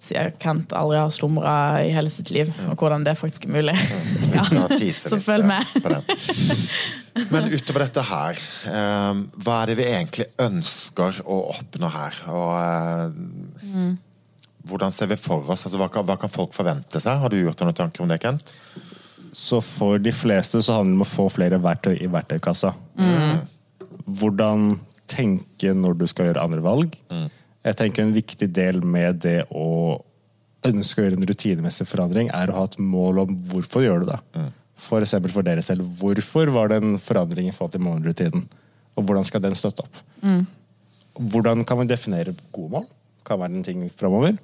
siden 0.00 0.32
Kent 0.42 0.72
aldri 0.74 0.98
har 0.98 1.12
slumra 1.14 1.54
i 1.84 1.92
hele 1.94 2.10
sitt 2.10 2.32
liv, 2.34 2.50
og 2.66 2.80
hvordan 2.80 3.04
det 3.06 3.14
faktisk 3.18 3.46
er 3.46 3.54
mulig. 3.54 3.76
Vi 4.34 4.42
skal 4.48 4.74
tease 4.74 5.12
Så 5.12 5.20
følg 5.22 5.46
med. 5.46 5.62
Men 7.30 7.46
utover 7.52 7.84
dette 7.84 8.02
her, 8.08 8.40
eh, 8.66 9.20
hva 9.44 9.60
er 9.60 9.70
det 9.70 9.76
vi 9.78 9.84
egentlig 9.86 10.26
ønsker 10.42 11.20
å 11.22 11.36
oppnå 11.54 11.90
her? 11.94 12.18
Og 12.34 12.50
eh, 12.58 13.92
hvordan 14.68 14.94
ser 14.96 15.10
vi 15.10 15.18
for 15.20 15.44
oss? 15.44 15.66
Altså, 15.66 15.78
hva, 15.80 15.90
kan, 15.92 16.06
hva 16.08 16.16
kan 16.20 16.32
folk 16.32 16.54
forvente 16.56 17.00
seg? 17.02 17.20
Har 17.20 17.32
du 17.32 17.38
gjort 17.40 17.60
deg 17.60 17.68
noen 17.68 17.78
tanker 17.82 18.04
om 18.04 18.10
det, 18.10 18.20
Kent? 18.22 18.54
Så 19.34 19.58
for 19.64 19.98
de 19.98 20.12
fleste 20.14 20.62
så 20.62 20.78
handler 20.78 20.94
det 20.94 21.00
om 21.00 21.04
å 21.04 21.10
få 21.10 21.28
flere 21.32 21.60
verktøy 21.62 21.94
i 21.98 22.10
verktøykassa. 22.10 22.70
Hvordan 24.04 24.74
tenke 25.10 25.74
når 25.76 25.98
du 26.00 26.06
skal 26.10 26.30
gjøre 26.30 26.42
andre 26.44 26.64
valg. 26.64 26.96
Jeg 27.64 27.78
tenker 27.80 28.04
En 28.04 28.14
viktig 28.14 28.50
del 28.52 28.82
med 28.84 29.22
det 29.24 29.44
å 29.50 30.00
ønske 30.64 31.00
å 31.00 31.04
gjøre 31.04 31.18
en 31.18 31.28
rutinemessig 31.28 31.86
forandring, 31.88 32.30
er 32.32 32.48
å 32.48 32.56
ha 32.56 32.64
et 32.68 32.78
mål 32.80 33.24
om 33.26 33.38
hvorfor 33.50 33.84
gjør 33.84 34.04
du 34.04 34.12
det. 34.12 34.18
For 34.80 35.04
eksempel 35.04 35.32
for 35.32 35.46
dere 35.46 35.62
selv. 35.64 35.86
Hvorfor 36.00 36.50
var 36.54 36.72
det 36.72 36.80
en 36.80 36.96
forandring 37.00 37.50
i 37.50 37.54
forhold 37.54 37.76
til 37.76 37.84
morgenrutinen? 37.84 38.46
Og 38.94 39.04
hvordan 39.04 39.26
skal 39.28 39.42
den 39.44 39.56
støtte 39.58 39.84
opp? 39.84 40.00
Hvordan 41.14 41.64
kan 41.68 41.82
vi 41.82 41.90
definere 41.90 42.34
gode 42.54 42.78
mål? 42.78 42.86
Kan 43.24 43.40
være 43.40 43.54
en 43.56 43.64
ting 43.64 43.86
framover. 43.98 44.36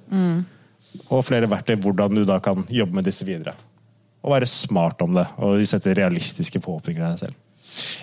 Og 1.09 1.23
flere 1.25 1.47
verktøy 1.51 1.77
hvordan 1.81 2.15
du 2.17 2.25
da 2.27 2.39
kan 2.43 2.65
jobbe 2.69 2.97
med 2.99 3.07
disse 3.07 3.25
videre. 3.27 3.53
Og 4.21 4.33
være 4.35 4.49
smart 4.49 5.01
om 5.01 5.13
det, 5.17 5.25
og 5.41 5.61
sette 5.65 5.93
realistiske 5.97 6.59
forhåpninger 6.61 7.01
til 7.01 7.09
deg 7.09 7.19
selv. 7.19 7.39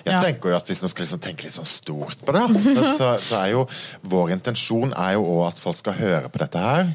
Jeg 0.07 0.15
Ja. 0.15 0.21
tenker 0.25 0.49
jo 0.51 0.57
at 0.57 0.67
Hvis 0.67 0.81
man 0.81 0.89
skal 0.89 1.05
liksom 1.05 1.21
tenke 1.21 1.45
litt 1.45 1.53
sånn 1.53 1.67
stort 1.69 2.17
på 2.25 2.33
det, 2.33 2.63
så, 2.65 2.93
så, 2.99 3.09
så 3.21 3.37
er 3.45 3.51
jo 3.53 3.67
vår 4.03 4.31
intensjon 4.33 4.95
er 4.97 5.13
jo 5.19 5.25
også 5.27 5.49
at 5.49 5.61
folk 5.61 5.77
skal 5.83 5.93
høre 5.99 6.29
på 6.33 6.39
dette 6.39 6.59
her. 6.59 6.95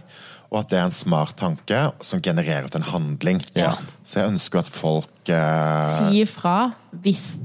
Og 0.51 0.59
at 0.59 0.69
det 0.69 0.77
er 0.79 0.85
en 0.85 0.91
smart 0.93 1.35
tanke 1.37 1.79
som 2.05 2.21
genererer 2.21 2.67
til 2.69 2.81
en 2.81 2.89
handling. 2.91 3.39
Ja. 3.55 3.75
Så 4.05 4.19
jeg 4.21 4.29
ønsker 4.33 4.59
at 4.59 4.69
folk 4.69 5.29
eh, 5.29 5.95
Si 5.97 6.21
ifra 6.21 6.73
hvis 7.01 7.39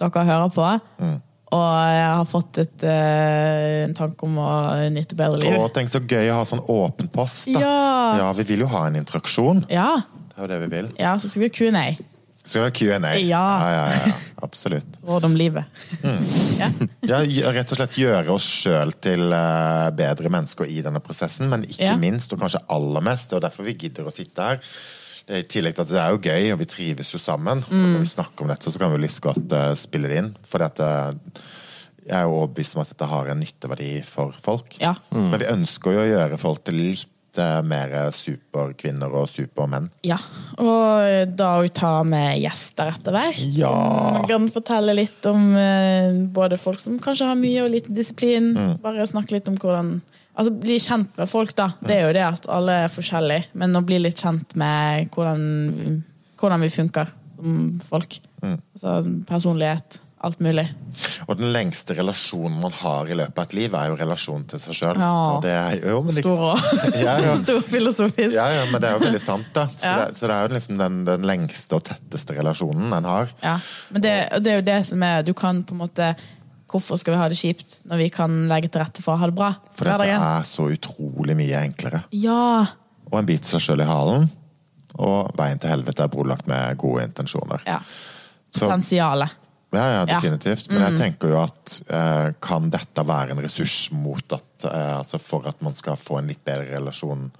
dere 0.00 0.24
hører 0.24 0.48
på, 0.52 0.68
Mm. 1.00 1.20
Og 1.52 1.66
jeg 1.92 2.06
har 2.08 2.28
fått 2.28 2.62
et, 2.62 2.84
uh, 2.86 3.82
en 3.84 3.96
tanke 3.96 4.24
om 4.28 4.38
å 4.40 4.52
nyte 4.92 5.18
bedre 5.18 5.42
liv. 5.42 5.58
Å, 5.58 5.68
tenk 5.74 5.92
så 5.92 6.00
gøy 6.00 6.30
å 6.32 6.40
ha 6.40 6.46
sånn 6.48 6.64
åpen 6.72 7.10
post. 7.12 7.50
da. 7.52 7.60
Ja. 7.60 7.82
ja, 8.22 8.30
Vi 8.38 8.46
vil 8.54 8.64
jo 8.64 8.70
ha 8.72 8.86
en 8.88 8.96
interaksjon. 9.02 9.66
Ja. 9.72 9.90
Det 10.32 10.38
er 10.38 10.46
jo 10.46 10.50
det 10.54 10.62
vi 10.64 10.72
vil. 10.78 10.90
ja, 10.96 11.12
så 11.20 11.28
skal 11.28 11.44
vi 11.44 11.50
ha 11.50 11.56
Q&A. 11.58 11.86
Så 12.44 12.58
vi 12.58 12.64
ha 12.64 12.70
Q&A. 12.70 13.12
Ja. 13.20 13.42
Ja, 13.70 13.84
ja, 13.92 14.14
absolutt. 14.42 14.96
Råd 15.06 15.24
om 15.28 15.36
livet. 15.36 15.64
Mm. 16.02 16.24
ja. 16.62 16.70
Ja, 17.28 17.52
rett 17.54 17.70
og 17.70 17.78
slett 17.78 17.98
gjøre 18.00 18.34
oss 18.34 18.48
sjøl 18.64 18.96
til 19.04 19.28
eh, 19.36 19.90
bedre 19.94 20.32
mennesker 20.32 20.66
i 20.66 20.80
denne 20.82 21.04
prosessen, 21.04 21.52
men 21.52 21.68
ikke 21.68 21.94
minst, 22.00 22.34
og 22.34 22.42
kanskje 22.42 22.64
aller 22.72 23.04
mest, 23.06 23.36
og 23.36 23.44
derfor 23.44 23.68
vi 23.68 23.76
gidder 23.84 24.08
å 24.08 24.14
sitte 24.14 24.48
her. 24.48 24.74
Det 25.26 25.36
er 25.36 25.44
I 25.44 25.48
tillegg 25.54 25.76
til 25.76 25.84
at 25.84 25.92
det 25.92 26.00
er 26.02 26.14
jo 26.14 26.22
gøy, 26.22 26.46
og 26.52 26.60
vi 26.62 26.68
trives 26.70 27.12
jo 27.14 27.20
sammen. 27.22 27.62
Og 27.68 27.72
når 27.78 28.02
vi 28.02 28.10
snakker 28.10 28.44
om 28.44 28.52
dette, 28.52 28.72
så 28.72 28.80
kan 28.80 28.90
vi 28.90 28.98
jo 28.98 29.04
lyst 29.04 29.22
godt 29.24 29.54
uh, 29.54 29.70
spille 29.78 30.10
det 30.10 30.18
inn. 30.18 30.30
For 30.48 30.64
at, 30.66 30.82
eh, 30.82 31.42
jeg 32.08 32.16
er 32.18 32.26
jo 32.26 32.36
overbevist 32.40 32.76
om 32.76 32.82
at 32.82 32.90
dette 32.90 33.08
har 33.12 33.30
en 33.30 33.42
nytteverdi 33.42 33.92
for 34.08 34.34
folk. 34.42 34.76
Ja. 34.82 34.96
Men 35.14 35.38
vi 35.38 35.50
ønsker 35.52 35.94
jo 35.94 36.02
å 36.02 36.10
gjøre 36.10 36.40
folk 36.42 36.64
til 36.66 36.80
litt 36.80 37.08
eh, 37.40 37.58
mer 37.64 37.94
superkvinner 38.16 39.12
og 39.16 39.28
supermenn. 39.30 39.88
Ja, 40.06 40.18
og 40.60 41.32
da 41.38 41.52
òg 41.60 41.70
ta 41.76 41.94
med 42.06 42.40
gjester 42.42 42.92
etter 42.92 43.16
hvert. 43.16 43.42
Ja. 43.56 43.72
Som 44.18 44.28
kan 44.30 44.48
fortelle 44.54 44.96
litt 44.98 45.28
om 45.30 45.52
eh, 45.58 46.22
både 46.34 46.60
folk 46.60 46.82
som 46.82 47.00
kanskje 47.02 47.30
har 47.30 47.38
mye 47.40 47.64
og 47.64 47.72
lite 47.74 47.94
disiplin. 47.94 48.52
Mm. 48.56 48.74
Bare 48.84 49.08
snakke 49.08 49.38
litt 49.38 49.50
om 49.52 49.60
hvordan 49.60 50.00
Altså 50.32 50.48
Bli 50.56 50.78
kjent 50.80 51.10
med 51.20 51.28
folk, 51.28 51.50
da. 51.58 51.66
Det 51.84 51.92
er 51.92 52.06
jo 52.06 52.12
det 52.16 52.22
at 52.24 52.46
alle 52.48 52.78
er 52.86 52.92
forskjellige. 52.92 53.50
Men 53.60 53.76
å 53.76 53.82
bli 53.84 53.98
litt 54.00 54.22
kjent 54.22 54.54
med 54.56 55.10
hvordan, 55.12 55.42
hvordan 56.40 56.64
vi 56.64 56.70
funker 56.72 57.10
som 57.36 57.58
folk. 57.84 58.16
Mm. 58.40 58.56
Altså 58.72 58.94
personlighet. 59.28 60.00
Alt 60.22 60.38
mulig. 60.38 60.68
Og 61.26 61.34
den 61.40 61.48
lengste 61.50 61.96
relasjonen 61.98 62.60
man 62.62 62.74
har 62.78 63.08
i 63.10 63.14
løpet 63.18 63.40
av 63.40 63.48
et 63.48 63.54
liv, 63.58 63.72
er 63.74 63.88
jo 63.90 63.96
relasjonen 63.98 64.44
til 64.52 64.60
seg 64.62 64.76
sjøl. 64.78 65.00
Ja. 65.02 66.02
Stor 66.14 66.42
og 66.46 66.60
Ja, 67.02 67.16
ja. 67.24 67.32
Stor 67.42 67.58
filosofisk. 67.66 68.36
Ja, 68.36 68.44
ja, 68.54 68.60
men 68.70 68.78
det 68.84 68.90
er 68.90 69.00
jo 69.00 69.02
veldig 69.02 69.22
sant, 69.22 69.48
da. 69.56 69.64
Så, 69.74 69.94
det, 69.98 70.04
så 70.20 70.28
det 70.30 70.36
er 70.36 70.46
jo 70.46 70.52
liksom 70.54 70.78
den, 70.78 71.00
den 71.08 71.26
lengste 71.26 71.80
og 71.80 71.82
tetteste 71.88 72.36
relasjonen 72.38 72.94
en 73.00 73.08
har. 73.10 73.32
Ja, 73.42 73.56
men 73.90 74.04
det, 74.06 74.14
det 74.46 74.52
er 74.54 74.60
jo 74.60 74.66
det 74.70 74.78
som 74.92 75.02
er 75.08 75.26
Du 75.26 75.32
kan 75.34 75.64
på 75.66 75.74
en 75.74 75.82
måte 75.82 76.12
Hvorfor 76.72 76.96
skal 77.02 77.12
vi 77.16 77.18
ha 77.20 77.26
det 77.28 77.36
kjipt 77.36 77.80
når 77.90 77.98
vi 78.00 78.06
kan 78.14 78.38
legge 78.48 78.70
til 78.72 78.80
rette 78.80 79.02
for 79.04 79.12
å 79.12 79.20
ha 79.20 79.26
det 79.28 79.36
bra? 79.36 79.50
For 79.76 79.90
dette 79.90 80.06
er 80.16 80.46
så 80.48 80.70
utrolig 80.72 81.34
mye 81.36 81.66
enklere. 81.66 82.04
Ja. 82.16 82.62
Og 83.10 83.18
en 83.18 83.28
biter 83.28 83.50
seg 83.58 83.66
sjøl 83.66 83.82
i 83.84 83.88
halen. 83.90 84.30
Og 84.96 85.34
veien 85.36 85.60
til 85.60 85.68
helvete 85.74 86.06
er 86.06 86.14
brolagt 86.14 86.48
med 86.48 86.78
gode 86.80 87.10
intensjoner. 87.10 87.66
ja. 87.68 87.82
Potensialet. 88.52 89.38
Ja, 89.72 89.84
ja, 89.84 89.92
Ja. 89.94 90.02
Mm. 90.04 90.12
definitivt. 90.14 90.70
Men 90.70 90.82
jeg 90.90 90.98
tenker 91.00 91.28
jo 91.32 91.40
at 91.42 91.78
eh, 91.88 92.28
kan 92.44 92.70
dette 92.70 93.04
være 93.08 93.30
en 93.34 93.42
ressurs 93.44 93.90
mot 93.92 94.32
at 94.36 94.66
eh, 94.68 94.92
altså 94.98 95.18
for 95.22 95.46
at 95.48 95.60
man 95.64 95.74
skal 95.78 95.96
få 95.96 96.18
en 96.20 96.28
litt 96.28 96.44
bedre 96.44 96.68
relasjon 96.76 97.30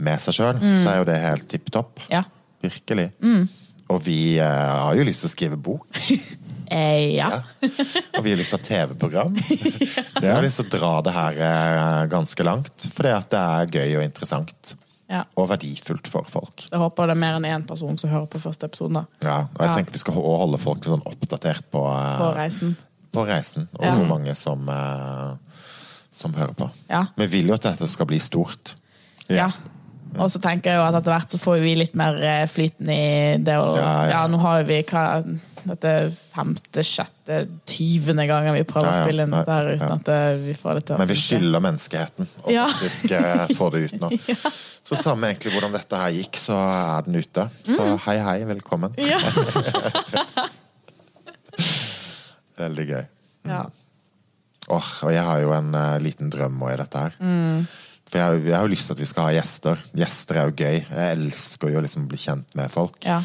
med 0.00 0.20
seg 0.24 0.34
sjøl, 0.34 0.60
Mm. 0.60 0.82
så 0.82 0.88
er 0.92 0.98
jo 1.02 1.04
det 1.10 1.18
helt 1.22 1.48
tipp 1.48 1.70
topp. 1.70 2.00
Ja. 2.10 2.22
Virkelig. 2.62 3.10
Mm. 3.22 3.48
Og 3.90 4.02
vi 4.06 4.38
eh, 4.38 4.44
har 4.46 4.94
jo 4.94 5.04
lyst 5.04 5.24
til 5.24 5.30
å 5.30 5.36
skrive 5.36 5.56
bok. 5.60 5.86
Eh, 6.70 7.16
ja. 7.16 7.26
Ja. 7.34 7.68
Og 8.14 8.22
vi 8.22 8.30
har 8.30 8.38
lyst 8.38 8.52
til 8.54 8.60
å 8.60 8.62
ha 8.62 8.66
TV-program. 8.86 9.32
Så 10.20 10.22
vi 10.22 10.28
har 10.30 10.44
lyst 10.44 10.60
til 10.60 10.68
å 10.68 10.70
dra 10.76 10.90
det 11.02 11.14
her 11.16 11.40
eh, 11.42 12.02
ganske 12.12 12.44
langt. 12.46 12.84
Fordi 12.94 13.10
at 13.10 13.26
det 13.32 13.40
er 13.40 13.72
gøy 13.74 13.96
og 13.98 14.04
interessant. 14.04 14.76
Ja. 15.10 15.24
Og 15.36 15.48
verdifullt 15.50 16.06
for 16.08 16.22
folk. 16.30 16.66
Jeg 16.70 16.78
håper 16.78 17.06
det 17.10 17.16
er 17.16 17.20
mer 17.20 17.34
enn 17.40 17.44
én 17.48 17.66
person 17.66 17.96
som 17.98 18.10
hører 18.12 18.28
på 18.30 18.38
første 18.38 18.68
episode. 18.70 19.04
Ja, 19.22 19.40
og 19.50 19.58
jeg 19.60 19.68
Ja. 19.68 19.74
tenker 19.76 19.92
vi 19.92 19.98
skal 19.98 20.14
også 20.14 20.36
holde 20.44 20.58
folk 20.62 20.84
sånn 20.86 21.02
oppdatert 21.04 21.64
på, 21.72 21.82
eh, 21.90 22.18
På 22.18 22.34
reisen. 22.36 22.76
på 23.12 23.26
reisen. 23.26 23.68
Og 23.74 23.84
Ja. 23.84 23.94
hvor 23.96 24.06
mange 24.06 24.34
som, 24.36 24.68
eh, 24.68 25.34
som 26.12 26.32
hører 26.34 26.54
på. 26.54 26.70
Ja. 26.88 27.06
Vi 27.16 27.26
vil 27.26 27.46
jo 27.48 27.54
at 27.54 27.62
dette 27.62 27.88
skal 27.88 28.06
bli 28.06 28.18
stort. 28.18 28.76
Ja. 29.28 29.50
Og 30.18 30.30
så 30.32 30.40
tenker 30.42 30.72
jeg 30.72 30.80
jo 30.80 30.86
at 30.88 30.96
etter 30.98 31.12
hvert 31.14 31.30
så 31.30 31.38
får 31.38 31.60
vi 31.62 31.74
litt 31.78 31.94
mer 31.98 32.16
eh, 32.18 32.46
flyten 32.50 32.88
i 32.90 33.36
det 33.44 33.54
å 33.60 33.70
Ja, 33.76 33.82
Ja, 33.84 34.10
ja. 34.10 34.26
nå 34.32 34.38
har 34.42 34.64
vi 34.66 34.80
hva 34.90 35.04
dette 35.60 35.90
femte, 36.32 36.80
sjette, 36.88 37.42
tyvende 37.68 38.24
gangen 38.26 38.54
vi 38.56 38.62
prøver 38.64 38.88
å 38.90 38.96
spille 38.96 39.26
inn 39.26 39.34
dette 39.34 39.52
her 39.58 39.68
uten 39.76 39.92
at 39.92 40.08
eh, 40.08 40.38
vi 40.46 40.54
får 40.56 40.78
det 40.80 40.84
til 40.88 40.96
Men 41.02 41.10
vi 41.10 41.16
skylder 41.20 41.60
menneskeheten 41.66 42.30
å 42.46 42.54
Ja. 42.54 42.64
faktisk 42.72 43.12
eh, 43.18 43.44
få 43.58 43.68
det 43.74 43.82
ut 43.90 43.96
nå. 44.00 44.08
Så 44.82 44.96
samme 44.98 45.28
egentlig 45.30 45.52
hvordan 45.54 45.76
dette 45.76 46.00
her 46.00 46.16
gikk, 46.16 46.40
så 46.40 46.56
er 46.64 47.04
den 47.06 47.20
ute. 47.20 47.46
Så 47.68 47.76
Mm. 47.80 47.98
hei, 48.06 48.16
hei, 48.24 48.38
velkommen. 48.48 48.96
Ja. 48.98 49.20
Veldig 52.60 52.86
gøy. 52.90 53.04
ja. 53.48 53.62
Åh, 54.70 54.88
og 55.02 55.10
jeg 55.10 55.22
har 55.26 55.38
jo 55.42 55.50
en 55.56 55.72
uh, 55.74 55.96
liten 55.98 56.28
drøm 56.30 56.60
også 56.62 56.74
i 56.76 56.78
dette 56.78 57.00
her. 57.02 57.14
Mm. 57.18 57.64
For 58.10 58.18
jeg, 58.18 58.26
har 58.26 58.34
jo- 58.34 58.44
jeg 58.48 58.54
har 58.56 58.66
jo 58.66 58.72
lyst 58.74 58.86
til 58.90 58.92
at 58.96 59.00
vi 59.04 59.06
skal 59.06 59.22
ha 59.28 59.34
gjester. 59.40 59.78
Gjester 59.94 60.36
er 60.40 60.50
jo 60.50 60.56
gøy. 60.64 60.78
Jeg 60.90 61.16
elsker 61.16 61.70
jo 61.70 61.78
å 61.78 61.82
liksom 61.86 62.08
bli 62.10 62.18
kjent 62.18 62.54
med 62.58 62.70
folk. 62.74 62.96
Ja. 63.06 63.20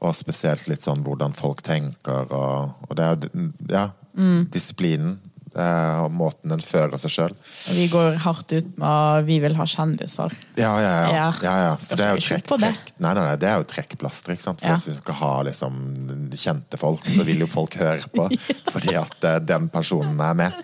Og 0.00 0.14
spesielt 0.16 0.66
litt 0.68 0.80
sånn 0.82 1.02
hvordan 1.04 1.34
folk 1.36 1.60
tenker, 1.62 2.24
og, 2.32 2.72
og 2.88 2.96
det 2.96 3.04
er 3.04 3.16
jo 3.16 3.50
ja, 3.68 3.90
Mm. 4.16 4.48
disiplinen. 4.50 5.18
eh, 5.54 5.98
og 6.04 6.12
måten 6.14 6.48
den 6.48 6.60
fører 6.62 6.96
seg 6.98 7.10
sjøl. 7.10 7.32
Og 7.34 7.74
vi 7.74 7.88
går 7.90 8.16
hardt 8.22 8.52
ut 8.54 8.68
med 8.78 8.86
at 8.88 9.24
vi 9.26 9.40
vil 9.42 9.54
ha 9.58 9.64
kjendiser. 9.66 10.30
Ja, 10.56 10.76
ja, 10.78 10.92
ja. 11.02 11.10
Ja. 11.10 11.32
ja, 11.42 11.54
ja. 11.64 11.72
For 11.74 11.82
Skal 11.88 11.96
det 11.98 12.04
er 12.06 12.10
jo 12.14 12.20
ikke 12.20 12.28
trekk, 12.36 12.46
på 12.46 12.58
det. 12.60 12.70
trekk. 12.70 12.92
Nei, 13.00 13.12
nei, 13.14 13.24
nei, 13.24 13.36
det 13.42 13.48
er 13.50 13.56
jo 13.58 13.64
trekkplaster. 13.72 14.32
ikke 14.36 14.42
sant? 14.46 14.60
For 14.60 14.68
Ja. 14.68 14.76
Hvis 14.76 14.86
vi 14.86 14.92
skal 15.00 15.14
ha 15.14 15.32
liksom 15.42 16.30
kjente 16.30 16.78
folk, 16.78 17.02
så 17.04 17.24
vil 17.26 17.40
jo 17.42 17.46
folk 17.50 17.74
høre 17.74 18.06
på. 18.14 18.28
Fordi 18.72 18.94
at 18.94 19.24
eh, 19.24 19.38
den 19.40 19.68
personen 19.68 20.20
er 20.20 20.34
med. 20.34 20.54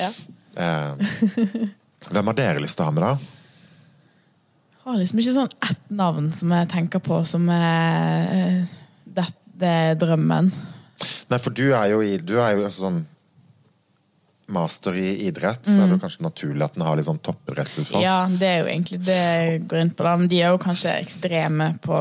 Ja. 0.00 0.10
Eh, 0.56 1.68
hvem 2.10 2.30
har 2.30 2.38
dere 2.38 2.62
lyst 2.62 2.78
til 2.78 2.86
å 2.86 2.90
ha 2.90 2.94
med, 2.94 3.06
da? 3.06 3.36
har 4.86 5.00
liksom 5.00 5.18
ikke 5.18 5.34
sånn 5.34 5.54
ett 5.66 5.88
navn 5.98 6.30
som 6.34 6.52
jeg 6.54 6.70
tenker 6.70 7.02
på 7.02 7.18
som 7.26 7.48
er 7.50 8.28
eh, 8.30 8.74
det, 9.16 9.26
det 9.58 9.72
er 9.90 9.98
drømmen. 9.98 10.52
Nei, 11.30 11.38
for 11.42 11.50
du 11.50 11.64
er 11.72 11.90
jo, 11.90 12.02
i, 12.06 12.14
du 12.22 12.36
er 12.38 12.54
jo 12.54 12.66
altså 12.68 12.86
sånn 12.86 13.00
master 14.48 14.94
i 14.94 15.26
idrett, 15.26 15.64
så 15.66 15.74
er 15.82 15.88
det 15.88 15.96
jo 15.96 16.02
kanskje 16.04 16.22
naturlig 16.22 16.62
at 16.62 16.74
den 16.76 16.84
har 16.86 16.94
litt 16.96 17.06
sånn 17.08 17.18
toppidrettsutfall. 17.18 17.98
Mm. 17.98 18.04
Ja, 18.04 18.18
det 18.30 18.46
er 18.46 18.58
jo 18.60 18.66
egentlig 18.70 18.98
det 19.04 19.16
jeg 19.16 19.62
går 19.66 19.80
inn 19.82 19.90
på. 19.90 20.04
da, 20.06 20.12
Men 20.16 20.28
de 20.30 20.38
er 20.42 20.52
jo 20.54 20.58
kanskje 20.62 20.92
ekstreme 21.00 21.66
på 21.82 21.98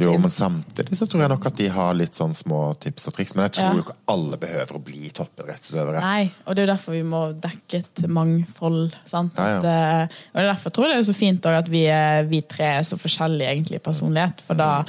Jo, 0.00 0.14
men 0.18 0.30
samtidig 0.32 0.96
så 0.96 1.06
tror 1.06 1.20
jeg 1.26 1.28
nok 1.34 1.46
at 1.46 1.56
de 1.56 1.68
har 1.68 1.92
litt 1.94 2.14
sånn 2.16 2.32
små 2.34 2.62
tips 2.80 3.08
og 3.08 3.14
triks. 3.18 3.34
Men 3.36 3.44
jeg 3.50 3.52
tror 3.58 3.68
Ja. 3.68 3.74
jo 3.74 3.82
ikke 3.84 3.96
alle 4.08 4.36
behøver 4.38 4.72
å 4.78 4.82
bli 4.84 5.10
toppidrettsutøvere. 5.10 6.00
Nei, 6.00 6.32
og 6.46 6.56
det 6.56 6.62
er 6.62 6.66
jo 6.66 6.72
derfor 6.72 6.92
vi 6.92 7.02
må 7.02 7.22
dekke 7.38 7.74
et 7.84 8.08
mangfold. 8.08 8.94
sant? 9.04 9.32
Ja, 9.36 9.46
ja. 9.46 9.58
At, 9.58 9.64
eh, 9.64 10.02
og 10.32 10.34
det 10.40 10.42
er 10.48 10.52
derfor 10.54 10.70
jeg 10.70 10.72
tror 10.72 10.88
det 10.88 10.96
er 10.96 11.12
så 11.12 11.14
fint 11.18 11.46
at 11.46 11.68
vi, 11.68 11.84
er- 11.86 12.24
vi 12.24 12.40
tre 12.40 12.64
er 12.78 12.82
så 12.82 12.96
forskjellige 12.96 13.48
egentlig 13.52 13.74
i 13.76 13.84
personlighet. 13.90 14.40
For 14.40 14.54
da 14.54 14.84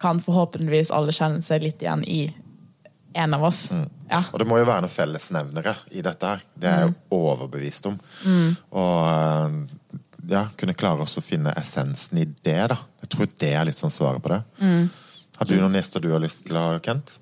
kan 0.00 0.18
forhåpentligvis 0.18 0.90
alle 0.90 1.12
kjenne 1.12 1.42
seg 1.42 1.62
litt 1.62 1.78
igjen 1.78 2.02
i 2.08 2.32
en 3.14 3.34
av 3.34 3.42
oss. 3.44 3.70
Mm. 3.72 3.88
Ja. 4.10 4.22
Og 4.32 4.38
det 4.42 4.46
må 4.50 4.58
jo 4.58 4.64
være 4.68 4.82
noen 4.84 4.92
fellesnevnere 4.92 5.74
i 5.94 6.02
dette 6.02 6.26
her. 6.26 6.42
Det 6.58 6.68
er 6.70 6.80
jeg 6.84 6.90
Mm. 6.90 6.96
overbevist 7.10 7.86
om. 7.86 7.98
Og 8.72 8.96
eh, 9.10 9.96
ja, 10.30 10.44
kunne 10.56 10.74
klare 10.74 11.02
oss 11.02 11.18
å 11.18 11.22
finne 11.24 11.54
essensen 11.58 12.18
i 12.18 12.24
det, 12.24 12.68
da. 12.70 12.76
Jeg 13.02 13.08
tror 13.14 13.26
det 13.38 13.52
er 13.54 13.64
litt 13.66 13.78
sånn 13.80 13.90
svaret 13.94 14.22
på 14.22 14.28
det. 14.34 14.42
Mm. 14.60 14.90
Har 15.38 15.46
du 15.46 15.54
noen 15.60 15.74
gjester 15.78 16.00
du 16.04 16.10
har 16.12 16.20
lyst 16.20 16.44
til 16.46 16.56
å 16.56 16.66
ha, 16.72 16.78
Kent? 16.84 17.14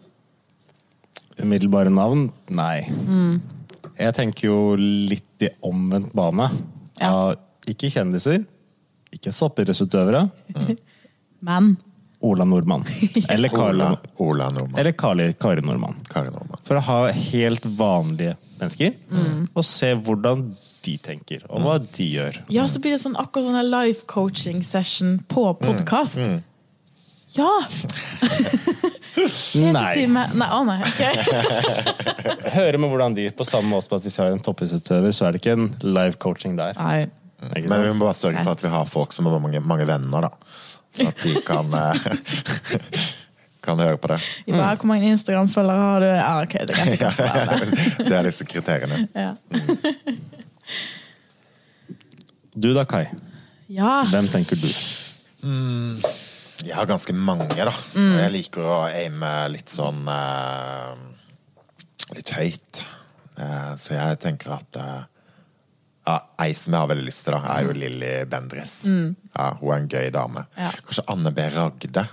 Umiddelbare 1.39 1.91
navn? 1.95 2.33
Nei. 2.51 2.83
Mm. 2.91 3.41
Jeg 3.99 4.15
tenker 4.15 4.49
jo 4.49 4.59
litt 4.79 5.45
i 5.47 5.51
omvendt 5.67 6.13
bane. 6.19 6.49
Ja. 7.01 7.35
Ikke 7.69 7.91
kjendiser, 7.93 8.45
ikke 9.15 9.31
soppidrettsutøvere. 9.35 10.25
Men 11.47 11.77
Ola 12.21 12.45
Nordmann. 12.45 12.85
Eller 13.31 13.49
Carla. 13.49 13.93
Ola, 13.93 13.99
Ola 14.19 14.49
Nordmann. 14.51 14.79
eller 14.81 14.93
Kari, 14.93 15.33
Kari 15.39 15.61
Nordmann. 15.63 15.95
Kari 16.11 16.31
Nordmann. 16.35 16.59
For 16.67 16.75
å 16.81 16.81
ha 16.89 16.97
helt 17.13 17.65
vanlige 17.79 18.35
mennesker, 18.59 18.95
Mm. 19.11 19.45
og 19.55 19.65
se 19.65 19.93
hvordan 19.95 20.49
de 20.83 20.97
tenker, 20.99 21.45
og 21.51 21.63
hva 21.63 21.77
de 21.85 22.05
gjør. 22.17 22.41
ja, 22.51 22.65
så 22.67 22.81
blir 22.83 22.97
det 22.97 23.03
sånn 23.05 23.15
akkurat 23.19 23.45
sånn 23.47 23.71
life 23.71 24.07
coaching 24.11 24.63
session 24.67 25.19
på 25.29 25.45
podkast. 25.61 26.19
Ja! 27.37 27.51
Nei. 29.19 29.95
Time. 29.99 30.23
Nei, 30.39 30.49
å 30.55 30.63
nei. 30.67 30.79
ok. 30.81 31.01
Høre 32.59 32.79
med 32.81 32.91
hvordan 32.93 33.15
de 33.17 33.27
På 33.37 33.45
samme 33.47 33.69
måte 33.73 33.89
som 33.89 33.99
at 33.99 34.07
hvis 34.07 34.17
vi 34.19 34.23
har 34.25 34.33
en 34.35 34.43
toppidrettsutøver, 34.45 35.15
så 35.15 35.27
er 35.29 35.35
det 35.37 35.43
ikke 35.43 35.57
en 35.59 35.69
live 35.85 36.17
coaching 36.23 36.57
der. 36.59 36.75
Nei. 36.79 37.09
Ikke 37.55 37.69
Men 37.71 37.85
vi 37.85 37.91
må 37.95 38.07
bare 38.09 38.19
sørge 38.19 38.43
for 38.43 38.57
at 38.57 38.63
vi 38.65 38.71
har 38.73 38.87
folk 38.91 39.13
som 39.15 39.29
har 39.31 39.39
mange, 39.43 39.61
mange 39.63 39.87
venner, 39.87 40.27
da. 40.29 40.31
At 41.05 41.23
de 41.23 41.35
kan 41.47 41.75
eh, 41.83 41.97
Kan 43.69 43.81
høre 43.83 43.99
på 44.01 44.09
det. 44.09 44.21
Mm. 44.47 44.57
bare, 44.57 44.77
Hvor 44.81 44.89
mange 44.89 45.11
Instagram-følgere 45.13 45.81
har 45.83 46.01
du? 46.01 46.07
Ah, 46.15 46.43
okay, 46.43 46.65
det 46.65 46.77
det. 48.07 48.13
Er 48.17 48.23
disse 48.25 48.47
kriteriene. 48.49 49.09
Ja. 49.13 49.35
Du 52.55 52.71
da, 52.75 52.85
Kai. 52.89 53.05
ja. 53.69 54.05
Hvem 54.09 54.31
tenker 54.33 54.57
du? 54.57 54.69
Jeg 56.65 56.75
har 56.75 56.89
ganske 56.89 57.13
mange, 57.13 57.51
da. 57.59 57.75
Mm. 57.95 58.15
jeg 58.23 58.33
liker 58.39 58.65
å 58.65 58.79
aime 58.89 59.35
litt 59.53 59.71
sånn 59.71 60.01
uh, 60.09 60.97
Litt 62.17 62.33
høyt. 62.39 62.81
Uh, 63.39 63.75
så 63.79 63.99
jeg 63.99 64.19
tenker 64.25 64.57
at 64.57 64.81
uh, 64.81 65.03
ja, 66.09 66.17
Ei 66.41 66.55
som 66.57 66.73
jeg 66.75 66.81
har 66.81 66.91
veldig 66.95 67.07
lyst 67.11 67.27
til, 67.27 67.37
da, 67.37 67.53
er 67.53 67.69
jo 67.69 67.77
Lilly 67.77 68.13
Bendriss. 68.31 68.79
Ja, 69.39 69.53
hun 69.61 69.73
er 69.73 69.83
en 69.83 69.91
gøy 69.93 70.13
dame. 70.15 70.45
Ja. 70.59 70.71
Kanskje 70.85 71.07
Anne 71.15 71.33
B. 71.35 71.47
Ragde. 71.55 72.07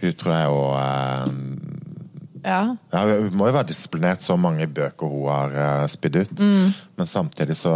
Hun 0.00 0.16
tror 0.18 0.34
jeg 0.34 0.48
jo 0.50 0.62
eh, 0.76 1.28
ja. 2.44 2.62
ja, 2.92 3.02
Hun 3.06 3.36
må 3.38 3.48
jo 3.48 3.56
være 3.56 3.70
disiplinert, 3.70 4.22
så 4.24 4.36
mange 4.40 4.66
bøker 4.66 5.10
hun 5.10 5.28
har 5.30 5.54
uh, 5.54 5.86
spydd 5.90 6.20
ut. 6.22 6.42
Men 6.98 7.08
samtidig 7.10 7.58
så 7.58 7.74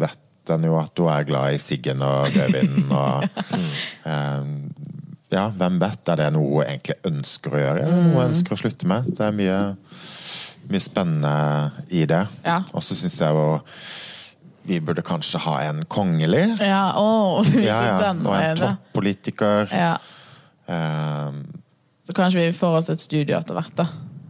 vet 0.00 0.18
en 0.50 0.66
jo 0.66 0.76
at 0.80 0.98
hun 0.98 1.10
er 1.12 1.26
glad 1.28 1.54
i 1.54 1.62
siggen 1.62 2.02
og 2.02 2.26
rødvinen. 2.34 2.90
Og, 2.90 3.26
eh, 4.10 4.48
ja, 5.30 5.46
hvem 5.54 5.78
vet? 5.82 6.10
Er 6.10 6.22
det 6.24 6.30
noe 6.34 6.48
hun 6.50 6.66
egentlig 6.66 6.98
ønsker 7.06 7.54
å 7.54 7.64
gjøre, 7.64 7.84
eller 7.84 8.00
noe 8.00 8.14
hun 8.16 8.30
ønsker 8.32 8.56
å 8.56 8.60
slutte 8.64 8.90
med? 8.90 9.12
Det 9.14 9.28
er 9.28 9.36
mye, 9.36 9.58
mye 10.70 10.82
spennende 10.82 11.34
i 11.94 12.06
det. 12.10 12.24
Ja. 12.46 12.60
Og 12.74 12.82
så 12.86 12.98
syns 12.98 13.20
jeg 13.20 13.36
jo 13.36 13.60
vi 14.66 14.80
burde 14.84 15.02
kanskje 15.06 15.40
ha 15.46 15.56
en 15.68 15.84
kongelig. 15.90 16.44
Ja, 16.60 16.92
å, 17.00 17.40
Ja, 17.56 17.80
ja. 17.86 18.12
Og 18.12 18.34
en 18.36 18.60
toppolitiker. 18.60 19.70
Ja. 19.72 19.96
Um, 20.70 21.42
Så 22.06 22.14
kanskje 22.16 22.46
vi 22.46 22.52
får 22.56 22.76
oss 22.82 22.90
et 22.92 23.02
studio 23.02 23.38
etter 23.38 23.56
hvert, 23.56 23.74
da. 23.78 23.86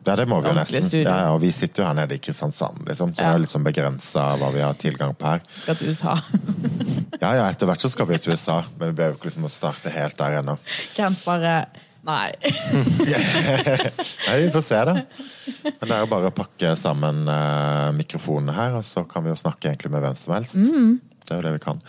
Ja, 0.06 0.14
det 0.16 0.24
må 0.30 0.38
vi 0.40 0.48
jo 0.48 0.54
nesten. 0.56 0.86
Ja, 1.04 1.16
og 1.34 1.42
vi 1.42 1.50
sitter 1.52 1.82
jo 1.82 1.86
her 1.90 1.96
nede 1.98 2.16
i 2.16 2.20
Kristiansand, 2.24 2.86
liksom, 2.88 3.12
så 3.14 3.20
det 3.20 3.34
er 3.34 3.42
litt 3.42 3.52
sånn 3.52 3.66
begrensa 3.66 4.22
hva 4.40 4.48
vi 4.54 4.62
har 4.64 4.78
tilgang 4.80 5.12
på 5.14 5.28
her. 5.28 5.42
Skal 5.60 5.76
til 5.76 5.92
USA. 5.92 6.14
Ja, 7.20 7.34
ja, 7.36 7.44
etter 7.50 7.68
hvert 7.68 7.84
så 7.84 7.90
skal 7.92 8.08
vi 8.08 8.16
til 8.18 8.32
USA, 8.36 8.62
men 8.78 8.90
vi 8.94 8.96
behøver 9.02 9.18
ikke 9.18 9.28
liksom 9.28 9.44
å 9.46 9.52
starte 9.52 9.92
helt 9.92 10.16
der 10.18 10.38
ennå. 10.40 10.56
Kent 10.96 11.20
bare 11.28 11.54
Nei. 12.06 12.30
Nei, 14.26 14.36
vi 14.40 14.50
får 14.54 14.64
se, 14.64 14.80
da. 14.88 14.94
Men 15.66 15.84
det 15.84 15.94
er 15.94 16.02
jo 16.02 16.10
bare 16.10 16.30
å 16.30 16.34
pakke 16.34 16.72
sammen 16.80 17.22
uh, 17.28 17.90
mikrofonene 17.96 18.56
her, 18.56 18.78
og 18.78 18.86
så 18.86 19.04
kan 19.08 19.26
vi 19.26 19.32
jo 19.32 19.38
snakke 19.40 19.68
egentlig 19.68 19.92
med 19.92 20.04
hvem 20.06 20.18
som 20.18 20.34
helst. 20.38 20.56
Det 20.56 21.36
er 21.36 21.42
jo 21.42 21.46
det 21.46 21.54
vi 21.58 21.62
kan. 21.62 21.80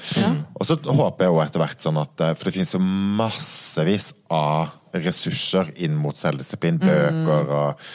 Og 0.59 0.67
så 0.67 0.77
håper 0.77 1.25
jeg 1.25 1.33
jo 1.33 1.41
etter 1.41 1.63
hvert 1.63 1.81
sånn 1.81 1.97
at 1.97 2.21
eh, 2.21 2.33
For 2.37 2.45
det 2.45 2.51
finnes 2.59 2.75
jo 2.75 2.81
massevis 3.17 4.11
av 4.29 4.75
ressurser 4.93 5.71
inn 5.81 5.95
mot 5.97 6.17
selvdisiplin. 6.19 6.77
Bøker 6.81 7.49
og 7.49 7.85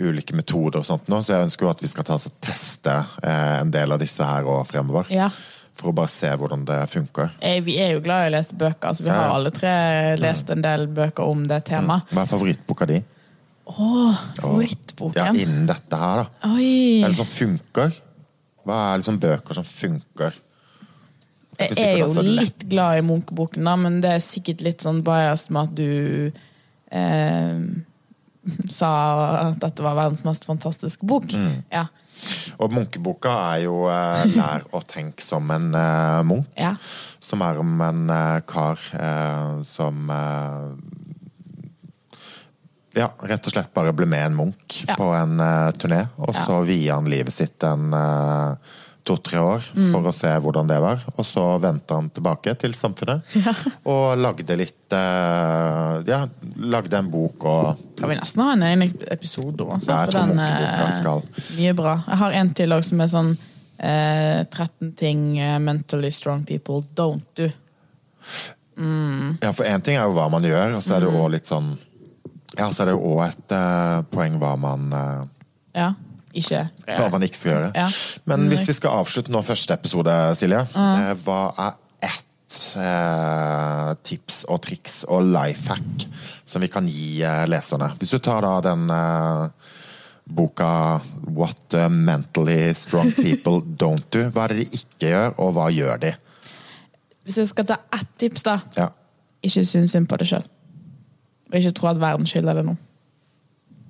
ulike 0.00 0.34
metoder 0.34 0.80
og 0.80 0.86
sånt 0.88 1.10
nå, 1.10 1.20
så 1.22 1.36
jeg 1.36 1.48
ønsker 1.48 1.66
jo 1.66 1.70
at 1.70 1.82
vi 1.84 1.90
skal 1.90 2.06
ta 2.06 2.16
oss 2.16 2.26
og 2.26 2.38
teste 2.42 2.94
eh, 3.22 3.60
en 3.60 3.70
del 3.74 3.94
av 3.94 4.00
disse 4.02 4.26
her 4.26 4.48
og 4.50 4.64
fremover. 4.66 5.10
Ja. 5.12 5.28
For 5.74 5.90
å 5.90 5.94
bare 5.96 6.10
se 6.12 6.28
hvordan 6.38 6.62
det 6.68 6.76
funker. 6.92 7.32
Eh, 7.42 7.58
Vi 7.66 7.78
er 7.82 7.96
jo 7.96 8.00
glad 8.04 8.26
i 8.26 8.30
å 8.30 8.34
lese 8.36 8.54
bøker. 8.54 8.92
Altså, 8.92 9.02
vi 9.02 9.10
har 9.10 9.32
alle 9.34 9.50
tre 9.50 9.72
lest 10.22 10.50
en 10.54 10.62
del 10.62 10.86
bøker 10.86 11.26
om 11.26 11.42
det 11.50 11.64
temaet. 11.66 12.06
Hva 12.14 12.22
er 12.22 12.30
favorittboka 12.30 12.86
di? 12.86 13.00
Åh, 13.66 14.20
Ja, 15.16 15.32
innen 15.32 15.66
dette 15.66 15.96
her, 15.96 16.22
da. 16.22 16.50
Oi. 16.52 17.02
Eller 17.02 17.16
som 17.16 17.26
funker. 17.26 17.94
Hva 18.64 18.80
er 18.92 19.00
liksom 19.02 19.18
bøker 19.20 19.54
som 19.58 19.64
funker? 19.64 20.36
Jeg 21.58 21.78
er 21.78 21.98
jo 21.98 22.06
er 22.18 22.26
litt 22.26 22.64
glad 22.68 22.98
i 22.98 23.02
Munch-boken, 23.06 23.64
da, 23.64 23.74
men 23.78 24.00
det 24.02 24.10
er 24.10 24.22
sikkert 24.24 24.62
litt 24.66 24.82
sånn 24.82 25.02
biased 25.06 25.52
med 25.54 25.68
at 25.68 25.74
du 25.78 26.32
eh, 26.90 27.58
sa 28.78 28.90
at 29.50 29.60
dette 29.62 29.84
var 29.84 29.94
verdens 29.98 30.24
mest 30.26 30.46
fantastiske 30.48 31.06
bok. 31.06 31.30
Mm. 31.32 31.62
Ja. 31.72 31.86
Og 32.58 32.72
Munkeboka 32.72 33.32
er 33.54 33.64
jo 33.64 33.86
eh, 33.90 34.24
'Lær 34.34 34.64
å 34.72 34.80
tenke 34.86 35.22
som 35.22 35.50
en 35.50 35.74
eh, 35.74 36.22
munk'. 36.22 36.46
Ja. 36.58 36.74
Som 37.20 37.42
er 37.42 37.58
om 37.58 37.80
en 37.80 38.10
eh, 38.10 38.40
kar 38.46 38.78
eh, 38.98 39.62
som 39.64 40.10
eh, 40.10 40.68
Ja, 42.94 43.08
rett 43.26 43.42
og 43.48 43.50
slett 43.56 43.72
bare 43.74 43.90
ble 43.92 44.06
med 44.06 44.22
en 44.28 44.36
munk 44.38 44.84
Ja. 44.86 44.94
på 44.94 45.08
en 45.18 45.38
turné. 45.74 46.04
Og 46.18 46.34
Ja. 46.34 46.44
så 46.46 46.60
viet 46.64 46.94
han 46.94 47.08
livet 47.10 47.32
sitt 47.34 47.62
en 47.64 47.92
eh, 47.92 48.54
to-tre 49.04 49.38
år 49.38 49.62
Mm. 49.76 49.90
for 49.92 50.08
å 50.08 50.12
se 50.16 50.28
hvordan 50.40 50.66
det 50.68 50.78
var. 50.80 51.02
Og 51.18 51.24
så 51.28 51.42
vendte 51.60 51.94
han 51.94 52.08
tilbake 52.10 52.54
til 52.58 52.72
samfunnet 52.72 53.22
og 53.84 54.16
lagde 54.18 54.56
litt 54.56 54.92
eh, 54.96 56.02
Ja, 56.08 56.22
lagde 56.56 56.98
en 56.98 57.10
bok 57.12 57.44
og 57.44 57.78
Kan 57.98 58.08
vi 58.08 58.16
nesten 58.16 58.42
ha 58.42 58.52
en 58.52 58.62
egen 58.62 58.94
episode 59.12 59.60
òg, 59.64 59.82
Ja, 59.86 60.04
for 60.06 60.12
den 60.12 60.38
er 60.40 60.92
skal. 60.96 61.22
mye 61.58 61.74
bra. 61.76 61.98
Jeg 62.08 62.16
har 62.22 62.32
en 62.32 62.54
til 62.54 62.82
som 62.82 63.00
er 63.04 63.06
sånn 63.12 63.36
eh, 63.78 64.44
13 64.48 64.94
ting 64.96 65.38
eh, 65.38 65.58
mentally 65.58 66.10
strong 66.10 66.44
people 66.44 66.82
don't 66.96 67.24
do. 67.36 67.50
Ja, 69.42 69.52
for 69.52 69.64
én 69.64 69.82
ting 69.84 69.96
er 69.96 70.08
jo 70.08 70.14
hva 70.16 70.28
man 70.32 70.42
gjør, 70.42 70.76
og 70.78 70.82
så 70.82 70.96
er 70.96 71.00
det 71.04 71.08
Mm. 71.10 71.14
jo 71.14 71.20
også 71.24 71.30
litt 71.30 71.46
sånn 71.46 71.78
Ja, 72.56 72.68
så 72.70 72.82
er 72.82 72.86
det 72.86 72.94
jo 72.94 73.16
òg 73.18 73.28
et 73.28 73.52
eh, 73.52 74.02
poeng 74.12 74.38
hva 74.38 74.56
man 74.58 74.92
eh, 74.92 75.24
Ja. 75.74 75.94
Ikke 76.34 76.64
skal 76.80 76.98
hva 76.98 77.10
man 77.12 77.24
ikke 77.26 77.38
skal 77.38 77.52
gjøre. 77.52 77.70
Ja. 77.78 77.86
Men 78.30 78.48
hvis 78.50 78.66
vi 78.68 78.76
skal 78.76 78.98
avslutte 79.00 79.32
nå 79.32 79.42
første 79.46 79.76
episode, 79.76 80.14
Silje, 80.38 80.64
eh, 80.66 81.12
hva 81.24 81.40
er 81.66 81.76
ett 82.10 82.58
eh, 82.80 83.92
tips 84.06 84.42
og 84.50 84.60
triks 84.66 84.96
og 85.06 85.28
life 85.30 85.70
hack 85.70 86.06
som 86.48 86.64
vi 86.64 86.70
kan 86.72 86.88
gi 86.90 87.22
eh, 87.22 87.44
leserne? 87.50 87.92
Hvis 88.00 88.16
du 88.16 88.18
tar 88.22 88.42
da 88.46 88.56
den 88.66 88.90
boka 90.24 91.00
'What 91.22 91.76
Mentally 91.90 92.74
Strong 92.74 93.12
People 93.12 93.60
Don't 93.80 94.08
Do', 94.10 94.30
hva 94.32 94.44
er 94.44 94.54
det 94.54 94.64
de 94.64 94.80
ikke 94.80 95.10
gjør, 95.10 95.34
og 95.38 95.54
hva 95.54 95.68
gjør 95.70 96.00
de? 96.00 96.14
Hvis 97.24 97.38
jeg 97.38 97.48
skal 97.48 97.66
ta 97.68 97.78
ett 97.92 98.10
tips, 98.18 98.42
da. 98.42 98.58
Ja. 98.76 98.88
Ikke 99.44 99.64
synes 99.64 99.92
synd 99.92 100.08
på 100.08 100.16
det 100.16 100.28
sjøl. 100.28 100.44
Og 101.52 101.56
ikke 101.60 101.72
tro 101.76 101.88
at 101.92 102.00
verden 102.00 102.26
skylder 102.26 102.58
det 102.58 102.64
nå. 102.66 102.76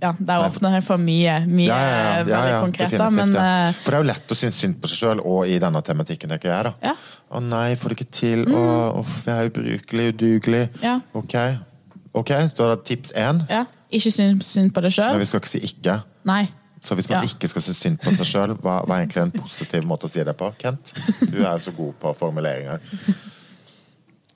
Ja, 0.02 0.10
det 0.18 0.28
er 0.28 0.40
jo 0.42 0.48
åpnet 0.50 0.84
for 0.84 0.96
mye, 1.00 1.34
mye 1.46 1.66
Ja, 1.68 1.76
ja, 1.78 1.92
ja, 1.94 2.14
ja, 2.18 2.22
veldig 2.24 2.56
konkret, 2.66 2.90
da, 2.98 3.06
men 3.10 3.32
ja. 3.32 3.44
eh, 3.68 3.76
For 3.84 3.90
det 3.90 3.98
er 3.98 4.02
jo 4.02 4.08
lett 4.10 4.32
å 4.34 4.36
synes 4.36 4.58
synd 4.60 4.74
på 4.82 4.88
seg 4.90 4.98
sjøl, 5.00 5.20
og 5.24 5.46
i 5.48 5.58
denne 5.62 5.80
tematikken, 5.86 6.28
tenker 6.34 6.50
jeg. 6.50 6.64
da. 6.64 6.72
Ja. 6.82 6.92
Mm. 6.94 7.22
Å 7.38 7.40
nei, 7.46 7.74
får 7.80 7.88
det 7.94 7.98
ikke 8.00 8.10
til. 8.18 8.42
Å, 8.52 8.64
uff, 9.00 9.22
jeg 9.26 9.34
er 9.38 9.48
ubrukelig, 9.52 10.08
udugelig. 10.14 10.64
Ja. 10.82 10.98
Ok, 11.14 11.34
Ok, 12.14 12.30
så 12.52 12.68
det 12.70 12.84
tips 12.86 13.12
én. 13.18 13.40
ja, 13.50 13.64
ikke 13.90 14.10
synes 14.12 14.46
synd 14.46 14.70
på 14.74 14.80
deg 14.84 14.92
Men 14.92 14.98
sjøl. 14.98 15.18
vi 15.18 15.24
skal 15.26 15.40
ikke 15.40 15.50
si 15.50 15.58
ikke. 15.66 15.96
Nei. 16.24 16.44
Så 16.84 16.94
hvis 16.94 17.08
man 17.08 17.24
Ja. 17.24 17.28
ikke 17.30 17.48
skal 17.48 17.62
synes 17.62 17.78
synd 17.80 17.98
på 18.04 18.12
seg 18.14 18.26
sjøl, 18.28 18.52
hva, 18.60 18.84
hva 18.86 18.98
er 18.98 19.06
egentlig 19.06 19.22
en 19.22 19.32
positiv 19.32 19.82
måte 19.88 20.04
å 20.06 20.10
si 20.12 20.22
det 20.22 20.36
på? 20.36 20.52
Kent? 20.58 20.92
Du 21.32 21.38
er 21.40 21.52
jo 21.56 21.58
så 21.64 21.72
god 21.74 21.94
på 21.98 22.12
formuleringer. 22.14 22.78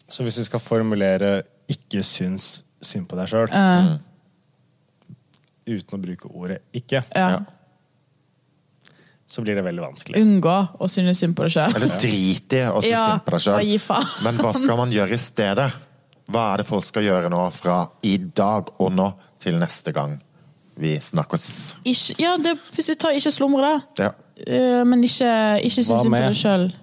Så 0.08 0.24
hvis 0.24 0.38
vi 0.40 0.44
skal 0.48 0.60
formulere 0.60 1.42
'ikke 1.68 2.02
syns 2.02 2.62
synd 2.82 3.06
på 3.08 3.16
deg 3.16 3.28
sjøl', 3.28 3.52
Eh, 3.52 3.98
uten 5.68 5.98
å 5.98 6.02
bruke 6.02 6.30
ordet 6.32 6.62
'ikke', 6.74 7.04
ja. 7.14 7.40
Så 9.28 9.42
blir 9.44 9.54
det 9.58 9.62
veldig 9.66 9.82
vanskelig. 9.84 10.20
Unngå 10.24 10.54
å 10.80 10.86
synes 10.88 11.18
synd 11.20 11.34
på 11.36 11.44
deg 11.44 11.52
sjøl. 11.52 11.74
Eller 11.76 11.98
drit 12.00 12.54
i 12.56 12.62
å 12.64 12.78
synes 12.80 12.88
Ja, 12.94 13.02
synd 13.10 13.24
på 13.26 13.34
deg 13.34 13.66
gi 13.66 13.76
sjøl. 13.76 13.80
faen. 13.84 14.06
Men 14.24 14.38
hva 14.40 14.52
skal 14.56 14.76
man 14.80 14.90
gjøre 14.94 15.12
i 15.12 15.20
stedet? 15.20 15.72
Hva 16.32 16.46
er 16.54 16.56
det 16.62 16.66
folk 16.66 16.84
skal 16.88 17.02
gjøre 17.04 17.28
nå 17.32 17.42
fra 17.52 17.90
i 18.02 18.16
dag 18.16 18.70
og 18.80 18.92
nå 18.92 19.12
til 19.38 19.58
neste 19.60 19.92
gang 19.92 20.18
vi 20.78 20.94
snakkes? 20.96 21.76
Ikke, 21.84 22.16
ja, 22.22 22.36
det, 22.40 22.56
hvis 22.72 22.88
vi 22.88 22.94
tar 22.94 23.10
ikke 23.12 23.32
slumre, 23.34 23.82
da. 23.96 24.04
Ja. 24.04 24.10
Eh, 24.46 24.84
men 24.84 25.02
ikke, 25.04 25.60
ikke 25.60 25.76
synes 25.76 25.88
Hva 25.92 26.00
synd 26.02 26.06
på 26.06 26.10
med- 26.10 26.28
Hva 26.30 26.34
sjøl. 26.34 26.74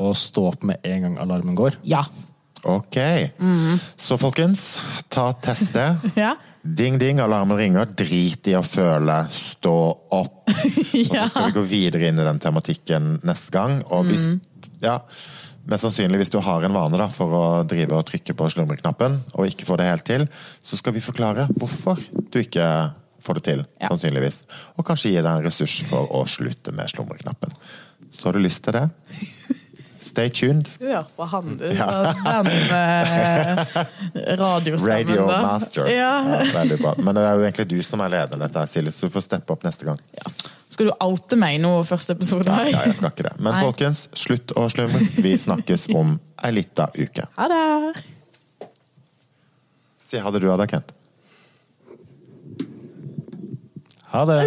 Og 0.00 0.14
stå 0.16 0.46
opp 0.54 0.62
med 0.64 0.78
en 0.84 1.02
gang 1.02 1.18
alarmen 1.18 1.54
går. 1.54 1.76
Ja. 1.84 2.04
Ok. 2.64 2.96
Så 3.98 4.16
folkens, 4.18 4.80
ta 5.10 5.32
test 5.32 5.74
det. 5.74 5.98
Ja. 6.16 6.34
Ding, 6.76 6.98
ding, 7.00 7.18
alarmen 7.20 7.56
ringer. 7.58 7.88
Drit 7.98 8.46
i 8.50 8.54
å 8.58 8.62
føle. 8.66 9.16
Stå 9.34 9.74
opp. 10.14 10.42
Og 10.50 11.16
så 11.16 11.26
skal 11.32 11.48
vi 11.48 11.56
gå 11.56 11.64
videre 11.66 12.10
inn 12.10 12.20
i 12.20 12.26
den 12.26 12.40
tematikken 12.42 13.16
neste 13.26 13.54
gang. 13.54 13.80
Og 13.90 14.06
hvis, 14.10 14.26
ja, 14.84 14.98
mest 15.70 15.86
sannsynlig 15.86 16.22
hvis 16.22 16.32
du 16.34 16.38
har 16.44 16.66
en 16.66 16.76
vane 16.76 17.00
da, 17.00 17.08
for 17.12 17.34
å 17.36 17.44
drive 17.68 17.96
og 17.98 18.06
trykke 18.10 18.36
på 18.38 18.48
slumreknappen 18.54 19.18
og 19.34 19.48
ikke 19.50 19.66
får 19.68 19.80
det 19.82 19.88
helt 19.90 20.06
til, 20.08 20.26
så 20.62 20.78
skal 20.80 20.94
vi 20.96 21.04
forklare 21.04 21.48
hvorfor 21.56 22.00
du 22.30 22.40
ikke 22.42 22.66
får 23.20 23.36
det 23.40 23.44
til, 23.50 23.64
Ja. 23.82 23.90
sannsynligvis. 23.90 24.42
Og 24.80 24.86
kanskje 24.88 25.10
gi 25.12 25.18
deg 25.20 25.28
en 25.32 25.44
ressurs 25.44 25.74
for 25.90 26.08
å 26.16 26.22
slutte 26.30 26.72
med 26.72 26.88
slumreknappen. 26.88 27.52
Så 28.16 28.30
har 28.30 28.38
du 28.38 28.40
lyst 28.46 28.64
til 28.64 28.78
det? 28.78 28.86
Stay 30.10 30.30
tuned. 30.34 30.66
Hør 30.82 31.04
på 31.16 31.26
han, 31.30 31.56
du. 31.60 31.68
Ja. 31.70 31.88
Den 32.42 32.48
eh, 32.74 33.60
radiostemmen, 34.40 34.90
Radio 34.90 35.26
da. 35.28 35.36
Master. 35.44 35.86
Ja. 35.86 36.08
Ja, 36.26 36.40
veldig 36.56 36.78
bra. 36.80 36.94
Men 36.98 37.14
det 37.14 37.26
er 37.28 37.36
jo 37.38 37.44
egentlig 37.46 37.66
du 37.70 37.76
som 37.86 38.02
er 38.02 38.10
lederen 38.16 38.42
dette, 38.42 38.64
Silje, 38.72 38.90
så 38.96 39.06
du 39.06 39.14
får 39.14 39.28
steppe 39.28 39.54
opp 39.54 39.62
neste 39.66 39.86
gang. 39.86 40.00
Ja. 40.18 40.32
Skal 40.70 40.90
du 40.90 40.92
oute 41.02 41.38
meg 41.38 41.60
nå 41.62 41.72
første 41.86 42.14
episode? 42.18 42.50
Ja, 42.50 42.66
ja, 42.70 42.82
jeg 42.88 42.98
skal 42.98 43.12
ikke 43.12 43.28
det. 43.28 43.34
Men 43.38 43.54
Nei. 43.54 43.62
folkens, 43.68 44.04
slutt 44.18 44.54
å 44.58 44.66
slumre. 44.72 45.02
Vi 45.22 45.36
snakkes 45.38 45.88
om 45.98 46.16
ei 46.46 46.52
lita 46.58 46.88
uke. 46.98 47.26
Ha 47.38 47.48
det! 47.50 48.04
Si 50.10 50.18
ha 50.18 50.34
det 50.34 50.42
du, 50.42 50.50
Ada 50.50 50.66
Kent. 50.70 50.94
Ha 54.10 54.26
det! 54.26 54.42